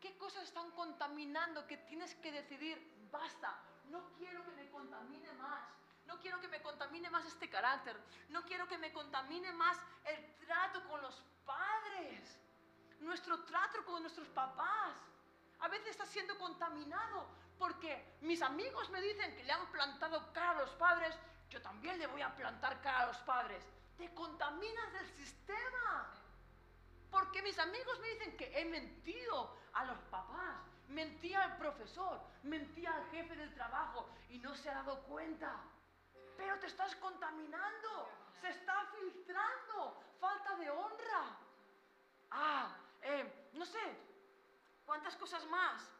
¿Qué 0.00 0.16
cosas 0.16 0.44
están 0.44 0.70
contaminando 0.70 1.66
que 1.66 1.76
tienes 1.76 2.14
que 2.14 2.32
decidir? 2.32 2.78
Basta, 3.12 3.60
no 3.90 4.10
quiero 4.14 4.42
que 4.42 4.52
me 4.52 4.70
contamine 4.70 5.30
más. 5.34 5.77
No 6.08 6.18
quiero 6.18 6.40
que 6.40 6.48
me 6.48 6.62
contamine 6.62 7.10
más 7.10 7.26
este 7.26 7.50
carácter. 7.50 7.94
No 8.30 8.42
quiero 8.42 8.66
que 8.66 8.78
me 8.78 8.90
contamine 8.92 9.52
más 9.52 9.76
el 10.06 10.34
trato 10.46 10.82
con 10.88 11.02
los 11.02 11.22
padres. 11.44 12.38
Nuestro 13.00 13.44
trato 13.44 13.84
con 13.84 14.00
nuestros 14.00 14.26
papás. 14.28 14.94
A 15.60 15.68
veces 15.68 15.88
está 15.88 16.06
siendo 16.06 16.36
contaminado 16.38 17.28
porque 17.58 18.16
mis 18.22 18.40
amigos 18.40 18.88
me 18.88 19.02
dicen 19.02 19.36
que 19.36 19.44
le 19.44 19.52
han 19.52 19.66
plantado 19.70 20.32
cara 20.32 20.52
a 20.52 20.62
los 20.62 20.70
padres, 20.70 21.14
yo 21.50 21.60
también 21.60 21.98
le 21.98 22.06
voy 22.06 22.22
a 22.22 22.34
plantar 22.34 22.80
cara 22.80 23.00
a 23.00 23.06
los 23.06 23.18
padres. 23.18 23.62
Te 23.98 24.12
contaminas 24.14 24.92
del 24.94 25.06
sistema. 25.16 26.10
Porque 27.10 27.42
mis 27.42 27.58
amigos 27.58 28.00
me 28.00 28.08
dicen 28.08 28.36
que 28.36 28.58
he 28.58 28.64
mentido 28.64 29.58
a 29.74 29.84
los 29.84 29.98
papás, 30.04 30.56
mentí 30.88 31.34
al 31.34 31.56
profesor, 31.58 32.20
mentí 32.44 32.86
al 32.86 33.10
jefe 33.10 33.36
del 33.36 33.52
trabajo 33.54 34.08
y 34.30 34.38
no 34.38 34.54
se 34.54 34.70
ha 34.70 34.74
dado 34.74 35.02
cuenta. 35.02 35.60
Pero 36.38 36.58
te 36.58 36.68
estás 36.68 36.96
contaminando, 36.96 38.08
se 38.40 38.48
está 38.48 38.86
filtrando, 38.98 40.02
falta 40.18 40.56
de 40.56 40.70
honra. 40.70 41.22
Ah, 42.30 42.74
eh, 43.02 43.50
no 43.52 43.66
sé, 43.66 43.86
¿cuántas 44.86 45.14
cosas 45.16 45.44
más? 45.46 45.98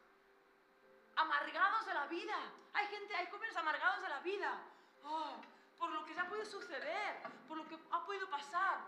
amargados 1.19 1.85
de 1.85 1.93
la 1.93 2.05
vida. 2.07 2.35
Hay 2.73 2.87
gente, 2.87 3.15
hay 3.15 3.27
jóvenes 3.27 3.55
amargados 3.55 4.01
de 4.01 4.09
la 4.09 4.19
vida. 4.19 4.57
Oh, 5.03 5.35
por 5.77 5.91
lo 5.91 6.05
que 6.05 6.13
ya 6.13 6.27
puede 6.27 6.45
suceder, 6.45 7.21
por 7.47 7.57
lo 7.57 7.67
que 7.67 7.77
ha 7.91 8.05
podido 8.05 8.29
pasar. 8.29 8.79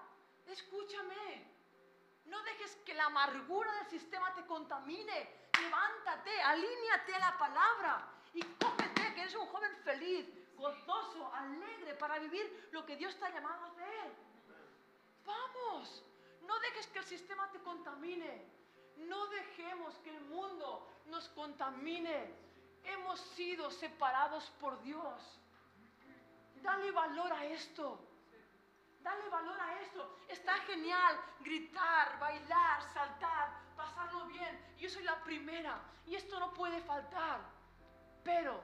Escúchame. 0.48 1.50
No 2.26 2.42
dejes 2.44 2.76
que 2.86 2.94
la 2.94 3.06
amargura 3.06 3.72
del 3.74 3.88
sistema 3.88 4.34
te 4.34 4.46
contamine. 4.46 5.50
Levántate, 5.60 6.42
alíñate 6.42 7.16
a 7.16 7.20
la 7.20 7.38
palabra 7.38 8.08
y 8.34 8.42
cómete 8.42 9.14
que 9.14 9.22
eres 9.22 9.36
un 9.36 9.48
joven 9.48 9.76
feliz, 9.84 10.26
gozoso, 10.62 11.34
alegre 11.34 11.96
para 11.96 12.20
vivir 12.20 12.70
lo 12.72 12.86
que 12.86 12.96
Dios 12.96 13.18
te 13.18 13.26
ha 13.26 13.32
llamado 13.32 13.66
a 13.66 13.68
hacer. 13.68 14.12
Vamos, 15.26 16.04
no 16.44 16.60
dejes 16.60 16.88
que 16.88 17.00
el 17.00 17.06
sistema 17.06 17.52
te 17.52 17.60
contamine. 17.60 18.46
No 18.98 19.28
dejemos 19.28 19.96
que 20.00 20.16
el 20.16 20.22
mundo 20.26 20.88
nos 21.08 21.28
contamine. 21.30 22.34
Hemos 22.84 23.20
sido 23.36 23.70
separados 23.72 24.50
por 24.60 24.82
Dios. 24.82 25.40
Dale 26.62 26.92
valor 26.92 27.34
a 27.34 27.46
esto. 27.46 28.00
Dale 29.02 29.28
valor 29.30 29.60
a 29.60 29.82
esto. 29.82 30.18
Está 30.28 30.54
genial 30.60 31.20
gritar, 31.40 32.20
bailar, 32.20 32.84
saltar, 32.94 33.50
pasarlo 33.76 34.28
bien. 34.28 34.76
Yo 34.78 34.90
soy 34.90 35.04
la 35.04 35.24
primera 35.24 35.82
y 36.06 36.16
esto 36.16 36.40
no 36.40 36.54
puede 36.54 36.80
faltar. 36.82 37.42
Pero, 38.24 38.62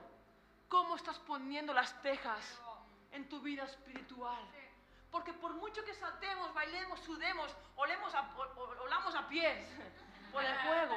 ¿cómo 0.67 0.95
estás 0.95 1.19
poniendo 1.19 1.73
las 1.73 2.01
tejas 2.01 2.59
en 3.11 3.27
tu 3.29 3.39
vida 3.41 3.63
espiritual? 3.63 4.41
Porque 5.11 5.33
por 5.33 5.53
mucho 5.53 5.83
que 5.83 5.93
saltemos, 5.93 6.53
bailemos, 6.53 6.99
sudemos, 6.99 7.55
olemos 7.75 8.13
a, 8.13 8.29
olamos 8.81 9.15
a 9.15 9.27
pies, 9.27 9.67
por 10.31 10.43
el 10.43 10.55
fuego. 10.59 10.95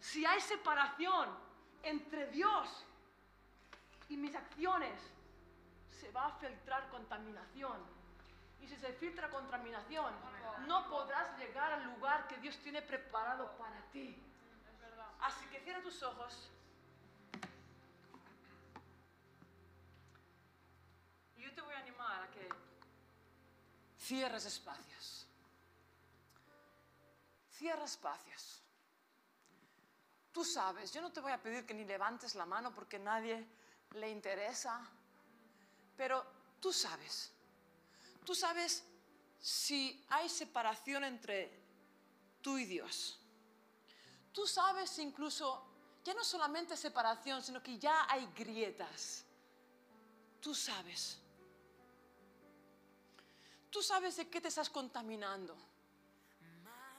Si 0.00 0.24
hay 0.24 0.40
separación 0.40 1.28
entre 1.82 2.28
Dios 2.28 2.84
y 4.08 4.16
mis 4.16 4.34
acciones, 4.34 5.00
se 6.00 6.10
va 6.12 6.26
a 6.26 6.32
filtrar 6.32 6.88
contaminación. 6.90 7.96
Y 8.60 8.68
si 8.68 8.76
se 8.76 8.92
filtra 8.94 9.28
contaminación, 9.28 10.12
no 10.66 10.88
podrás 10.88 11.36
llegar 11.38 11.72
al 11.72 11.84
lugar 11.84 12.26
que 12.28 12.36
Dios 12.38 12.56
tiene 12.58 12.82
preparado 12.82 13.50
para 13.58 13.80
ti. 13.92 14.22
Así 15.20 15.46
que 15.46 15.60
cierra 15.60 15.82
tus 15.82 16.02
ojos. 16.02 16.50
Te 21.56 21.62
voy 21.62 21.74
a 21.74 21.78
animar 21.78 22.22
a 22.22 22.30
que 22.30 22.48
cierres 23.98 24.44
espacios. 24.44 25.26
Cierra 27.50 27.84
espacios. 27.84 28.62
Tú 30.32 30.44
sabes, 30.44 30.92
yo 30.92 31.00
no 31.00 31.10
te 31.10 31.20
voy 31.20 31.32
a 31.32 31.42
pedir 31.42 31.64
que 31.64 31.72
ni 31.72 31.86
levantes 31.86 32.34
la 32.34 32.44
mano 32.44 32.74
porque 32.74 32.98
nadie 32.98 33.48
le 33.92 34.10
interesa, 34.10 34.86
pero 35.96 36.26
tú 36.60 36.74
sabes. 36.74 37.32
Tú 38.22 38.34
sabes 38.34 38.84
si 39.40 40.04
hay 40.10 40.28
separación 40.28 41.04
entre 41.04 41.58
tú 42.42 42.58
y 42.58 42.66
Dios. 42.66 43.18
Tú 44.30 44.46
sabes 44.46 44.98
incluso, 44.98 45.66
ya 46.04 46.12
no 46.12 46.22
solamente 46.22 46.76
separación, 46.76 47.42
sino 47.42 47.62
que 47.62 47.78
ya 47.78 48.04
hay 48.10 48.26
grietas. 48.36 49.24
Tú 50.42 50.54
sabes. 50.54 51.22
Tú 53.70 53.82
sabes 53.82 54.16
de 54.16 54.28
qué 54.28 54.40
te 54.40 54.48
estás 54.48 54.70
contaminando. 54.70 55.56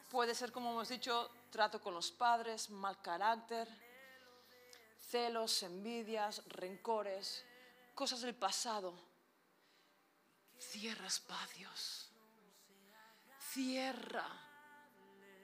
Puede 0.09 0.33
ser, 0.35 0.51
como 0.51 0.71
hemos 0.71 0.89
dicho, 0.89 1.29
trato 1.49 1.81
con 1.81 1.93
los 1.93 2.11
padres, 2.11 2.69
mal 2.69 3.01
carácter, 3.01 3.67
celos, 5.09 5.63
envidias, 5.63 6.43
rencores, 6.47 7.43
cosas 7.93 8.21
del 8.21 8.35
pasado. 8.35 8.93
Cierra 10.57 11.07
espacios. 11.07 12.09
Cierra 13.39 14.27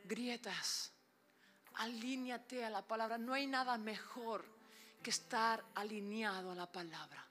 grietas. 0.06 0.92
Alíñate 1.76 2.64
a 2.64 2.70
la 2.70 2.82
palabra. 2.82 3.18
No 3.18 3.34
hay 3.34 3.48
nada 3.48 3.78
mejor 3.78 4.46
que 5.02 5.10
estar 5.10 5.64
alineado 5.76 6.52
a 6.52 6.56
la 6.56 6.72
palabra. 6.72 7.26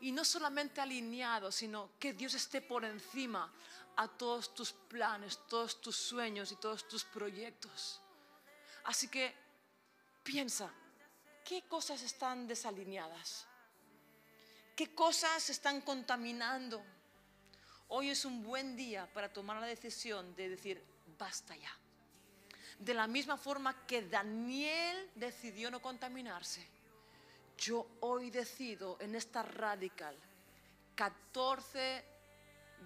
Y 0.00 0.12
no 0.12 0.24
solamente 0.24 0.80
alineado, 0.80 1.50
sino 1.50 1.90
que 1.98 2.12
Dios 2.12 2.34
esté 2.34 2.60
por 2.60 2.84
encima 2.84 3.52
a 3.96 4.06
todos 4.06 4.54
tus 4.54 4.72
planes, 4.72 5.40
todos 5.48 5.80
tus 5.80 5.96
sueños 5.96 6.52
y 6.52 6.56
todos 6.56 6.86
tus 6.86 7.04
proyectos. 7.04 8.00
Así 8.84 9.08
que 9.08 9.34
piensa, 10.22 10.72
¿qué 11.44 11.62
cosas 11.62 12.02
están 12.02 12.46
desalineadas? 12.46 13.46
¿Qué 14.76 14.94
cosas 14.94 15.50
están 15.50 15.80
contaminando? 15.80 16.80
Hoy 17.88 18.10
es 18.10 18.24
un 18.24 18.44
buen 18.44 18.76
día 18.76 19.12
para 19.12 19.32
tomar 19.32 19.60
la 19.60 19.66
decisión 19.66 20.36
de 20.36 20.50
decir, 20.50 20.84
basta 21.18 21.56
ya. 21.56 21.76
De 22.78 22.94
la 22.94 23.08
misma 23.08 23.36
forma 23.36 23.86
que 23.86 24.02
Daniel 24.02 25.10
decidió 25.16 25.70
no 25.70 25.82
contaminarse, 25.82 26.64
yo 27.58 27.86
hoy 28.00 28.30
decido 28.30 28.96
en 29.00 29.14
esta 29.14 29.42
radical, 29.42 30.16
14 30.94 32.04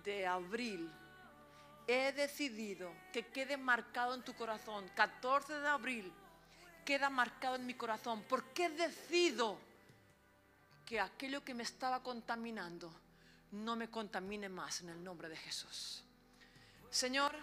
de 0.02 0.26
abril, 0.26 0.90
he 1.86 2.12
decidido 2.12 2.90
que 3.12 3.26
quede 3.26 3.56
marcado 3.56 4.14
en 4.14 4.22
tu 4.22 4.34
corazón, 4.34 4.90
14 4.96 5.60
de 5.60 5.68
abril, 5.68 6.12
queda 6.84 7.10
marcado 7.10 7.56
en 7.56 7.66
mi 7.66 7.74
corazón, 7.74 8.24
porque 8.28 8.70
decido 8.70 9.58
que 10.86 10.98
aquello 10.98 11.44
que 11.44 11.54
me 11.54 11.62
estaba 11.62 12.02
contaminando 12.02 12.92
no 13.52 13.76
me 13.76 13.90
contamine 13.90 14.48
más 14.48 14.80
en 14.80 14.88
el 14.88 15.04
nombre 15.04 15.28
de 15.28 15.36
Jesús. 15.36 16.02
Señor, 16.90 17.34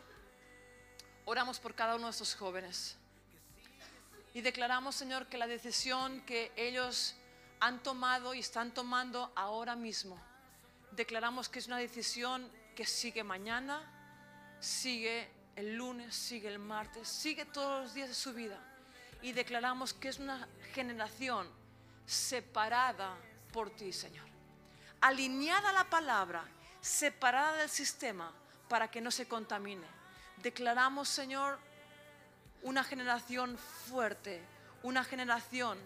oramos 1.25 1.59
por 1.59 1.75
cada 1.75 1.95
uno 1.95 2.05
de 2.05 2.11
estos 2.11 2.35
jóvenes 2.35 2.97
y 4.33 4.41
declaramos, 4.41 4.95
Señor, 4.95 5.27
que 5.27 5.37
la 5.37 5.47
decisión 5.47 6.21
que 6.21 6.51
ellos 6.55 7.15
han 7.59 7.81
tomado 7.83 8.33
y 8.33 8.39
están 8.39 8.73
tomando 8.73 9.31
ahora 9.35 9.75
mismo, 9.75 10.19
declaramos 10.91 11.49
que 11.49 11.59
es 11.59 11.67
una 11.67 11.77
decisión 11.77 12.49
que 12.75 12.85
sigue 12.85 13.23
mañana, 13.23 13.81
sigue 14.59 15.29
el 15.55 15.75
lunes, 15.75 16.15
sigue 16.15 16.47
el 16.47 16.59
martes, 16.59 17.07
sigue 17.07 17.45
todos 17.45 17.83
los 17.83 17.93
días 17.93 18.09
de 18.09 18.15
su 18.15 18.33
vida. 18.33 18.57
Y 19.21 19.33
declaramos 19.33 19.93
que 19.93 20.07
es 20.07 20.19
una 20.19 20.47
generación 20.73 21.49
separada 22.05 23.17
por 23.51 23.69
ti, 23.69 23.91
Señor. 23.91 24.25
Alineada 25.01 25.69
a 25.69 25.73
la 25.73 25.89
palabra, 25.89 26.45
separada 26.79 27.57
del 27.57 27.69
sistema 27.69 28.31
para 28.69 28.89
que 28.89 29.01
no 29.01 29.11
se 29.11 29.27
contamine. 29.27 29.85
Declaramos, 30.37 31.09
Señor, 31.09 31.59
una 32.61 32.83
generación 32.83 33.57
fuerte, 33.57 34.41
una 34.83 35.03
generación 35.03 35.77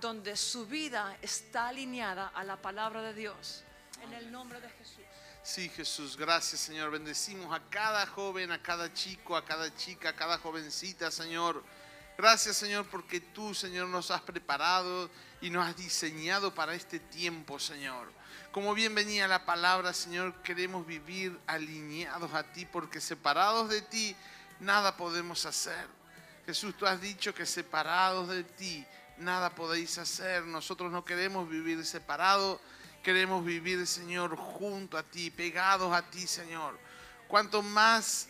donde 0.00 0.36
su 0.36 0.66
vida 0.66 1.16
está 1.22 1.68
alineada 1.68 2.28
a 2.28 2.44
la 2.44 2.56
palabra 2.56 3.02
de 3.02 3.14
Dios. 3.14 3.64
En 4.02 4.12
el 4.12 4.30
nombre 4.30 4.60
de 4.60 4.68
Jesús. 4.70 5.04
Sí, 5.42 5.68
Jesús, 5.70 6.16
gracias 6.16 6.60
Señor. 6.60 6.90
Bendecimos 6.90 7.54
a 7.54 7.60
cada 7.70 8.06
joven, 8.06 8.52
a 8.52 8.62
cada 8.62 8.92
chico, 8.92 9.36
a 9.36 9.44
cada 9.44 9.74
chica, 9.74 10.10
a 10.10 10.16
cada 10.16 10.38
jovencita, 10.38 11.10
Señor. 11.10 11.64
Gracias 12.16 12.56
Señor 12.56 12.86
porque 12.90 13.20
tú, 13.20 13.54
Señor, 13.54 13.88
nos 13.88 14.10
has 14.10 14.20
preparado 14.20 15.10
y 15.40 15.48
nos 15.50 15.66
has 15.66 15.76
diseñado 15.76 16.54
para 16.54 16.74
este 16.74 17.00
tiempo, 17.00 17.58
Señor. 17.58 18.12
Como 18.52 18.74
bien 18.74 18.94
venía 18.94 19.28
la 19.28 19.46
palabra, 19.46 19.94
Señor, 19.94 20.42
queremos 20.42 20.86
vivir 20.86 21.38
alineados 21.46 22.34
a 22.34 22.42
ti 22.42 22.66
porque 22.66 23.00
separados 23.00 23.68
de 23.70 23.80
ti 23.80 24.14
nada 24.60 24.96
podemos 24.96 25.46
hacer. 25.46 25.86
Jesús, 26.46 26.76
tú 26.76 26.86
has 26.86 27.00
dicho 27.00 27.34
que 27.34 27.46
separados 27.46 28.28
de 28.28 28.44
ti 28.44 28.84
nada 29.20 29.54
podéis 29.54 29.98
hacer. 29.98 30.44
Nosotros 30.44 30.90
no 30.90 31.04
queremos 31.04 31.48
vivir 31.48 31.84
separados 31.84 32.60
Queremos 33.02 33.42
vivir, 33.42 33.86
Señor, 33.86 34.36
junto 34.36 34.98
a 34.98 35.02
ti, 35.02 35.30
pegados 35.30 35.90
a 35.94 36.02
ti, 36.02 36.26
Señor. 36.26 36.78
Cuanto 37.28 37.62
más 37.62 38.28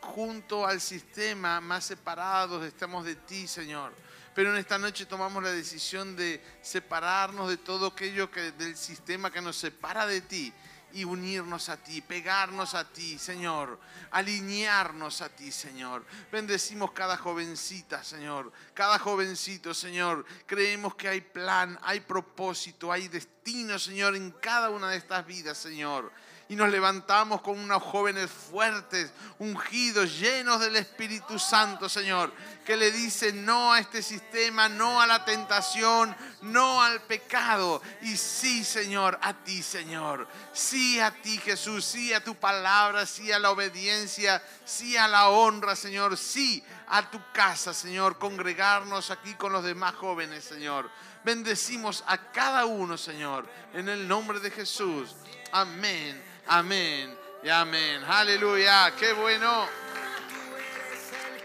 junto 0.00 0.66
al 0.66 0.80
sistema, 0.80 1.60
más 1.60 1.86
separados 1.86 2.64
estamos 2.64 3.04
de 3.04 3.16
ti, 3.16 3.48
Señor. 3.48 3.92
Pero 4.32 4.52
en 4.52 4.58
esta 4.58 4.78
noche 4.78 5.06
tomamos 5.06 5.42
la 5.42 5.50
decisión 5.50 6.14
de 6.14 6.40
separarnos 6.62 7.48
de 7.48 7.56
todo 7.56 7.88
aquello 7.88 8.30
que 8.30 8.52
del 8.52 8.76
sistema 8.76 9.32
que 9.32 9.40
nos 9.40 9.56
separa 9.56 10.06
de 10.06 10.20
ti 10.20 10.52
y 10.94 11.04
unirnos 11.04 11.68
a 11.68 11.76
ti, 11.76 12.00
pegarnos 12.00 12.74
a 12.74 12.90
ti, 12.90 13.18
Señor, 13.18 13.78
alinearnos 14.12 15.20
a 15.20 15.28
ti, 15.28 15.50
Señor. 15.50 16.06
Bendecimos 16.30 16.92
cada 16.92 17.16
jovencita, 17.16 18.02
Señor, 18.04 18.52
cada 18.72 18.98
jovencito, 18.98 19.74
Señor. 19.74 20.24
Creemos 20.46 20.94
que 20.94 21.08
hay 21.08 21.20
plan, 21.20 21.78
hay 21.82 22.00
propósito, 22.00 22.92
hay 22.92 23.08
destino, 23.08 23.78
Señor, 23.78 24.14
en 24.14 24.30
cada 24.30 24.70
una 24.70 24.88
de 24.90 24.96
estas 24.96 25.26
vidas, 25.26 25.58
Señor 25.58 26.12
y 26.48 26.56
nos 26.56 26.70
levantamos 26.70 27.40
con 27.40 27.58
unos 27.58 27.82
jóvenes 27.82 28.30
fuertes, 28.30 29.12
ungidos, 29.38 30.18
llenos 30.18 30.60
del 30.60 30.76
Espíritu 30.76 31.38
Santo, 31.38 31.88
Señor, 31.88 32.32
que 32.66 32.76
le 32.76 32.90
dicen 32.90 33.46
no 33.46 33.72
a 33.72 33.80
este 33.80 34.02
sistema, 34.02 34.68
no 34.68 35.00
a 35.00 35.06
la 35.06 35.24
tentación, 35.24 36.14
no 36.42 36.82
al 36.82 37.00
pecado. 37.02 37.80
Y 38.02 38.16
sí, 38.16 38.62
Señor, 38.62 39.18
a 39.22 39.32
ti, 39.32 39.62
Señor. 39.62 40.28
Sí 40.52 41.00
a 41.00 41.10
ti, 41.10 41.38
Jesús, 41.38 41.84
sí 41.84 42.12
a 42.12 42.22
tu 42.22 42.34
palabra, 42.34 43.06
sí 43.06 43.32
a 43.32 43.38
la 43.38 43.50
obediencia, 43.50 44.42
sí 44.64 44.96
a 44.96 45.08
la 45.08 45.30
honra, 45.30 45.74
Señor, 45.74 46.16
sí 46.18 46.62
a 46.88 47.10
tu 47.10 47.20
casa, 47.32 47.72
Señor, 47.72 48.18
congregarnos 48.18 49.10
aquí 49.10 49.34
con 49.34 49.52
los 49.52 49.64
demás 49.64 49.94
jóvenes, 49.94 50.44
Señor. 50.44 50.90
Bendecimos 51.24 52.04
a 52.06 52.18
cada 52.32 52.66
uno, 52.66 52.98
Señor, 52.98 53.48
en 53.72 53.88
el 53.88 54.06
nombre 54.06 54.40
de 54.40 54.50
Jesús. 54.50 55.16
Amén. 55.52 56.33
Amén 56.46 57.16
y 57.42 57.48
amén. 57.48 58.02
Aleluya. 58.04 58.92
Qué 58.98 59.12
bueno. 59.12 59.66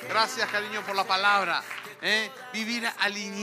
Gracias, 0.09 0.49
cariño, 0.49 0.81
por 0.81 0.95
la 0.95 1.05
palabra. 1.05 1.63
¿eh? 2.01 2.29
Vivir 2.51 2.89
alineado. 2.99 3.39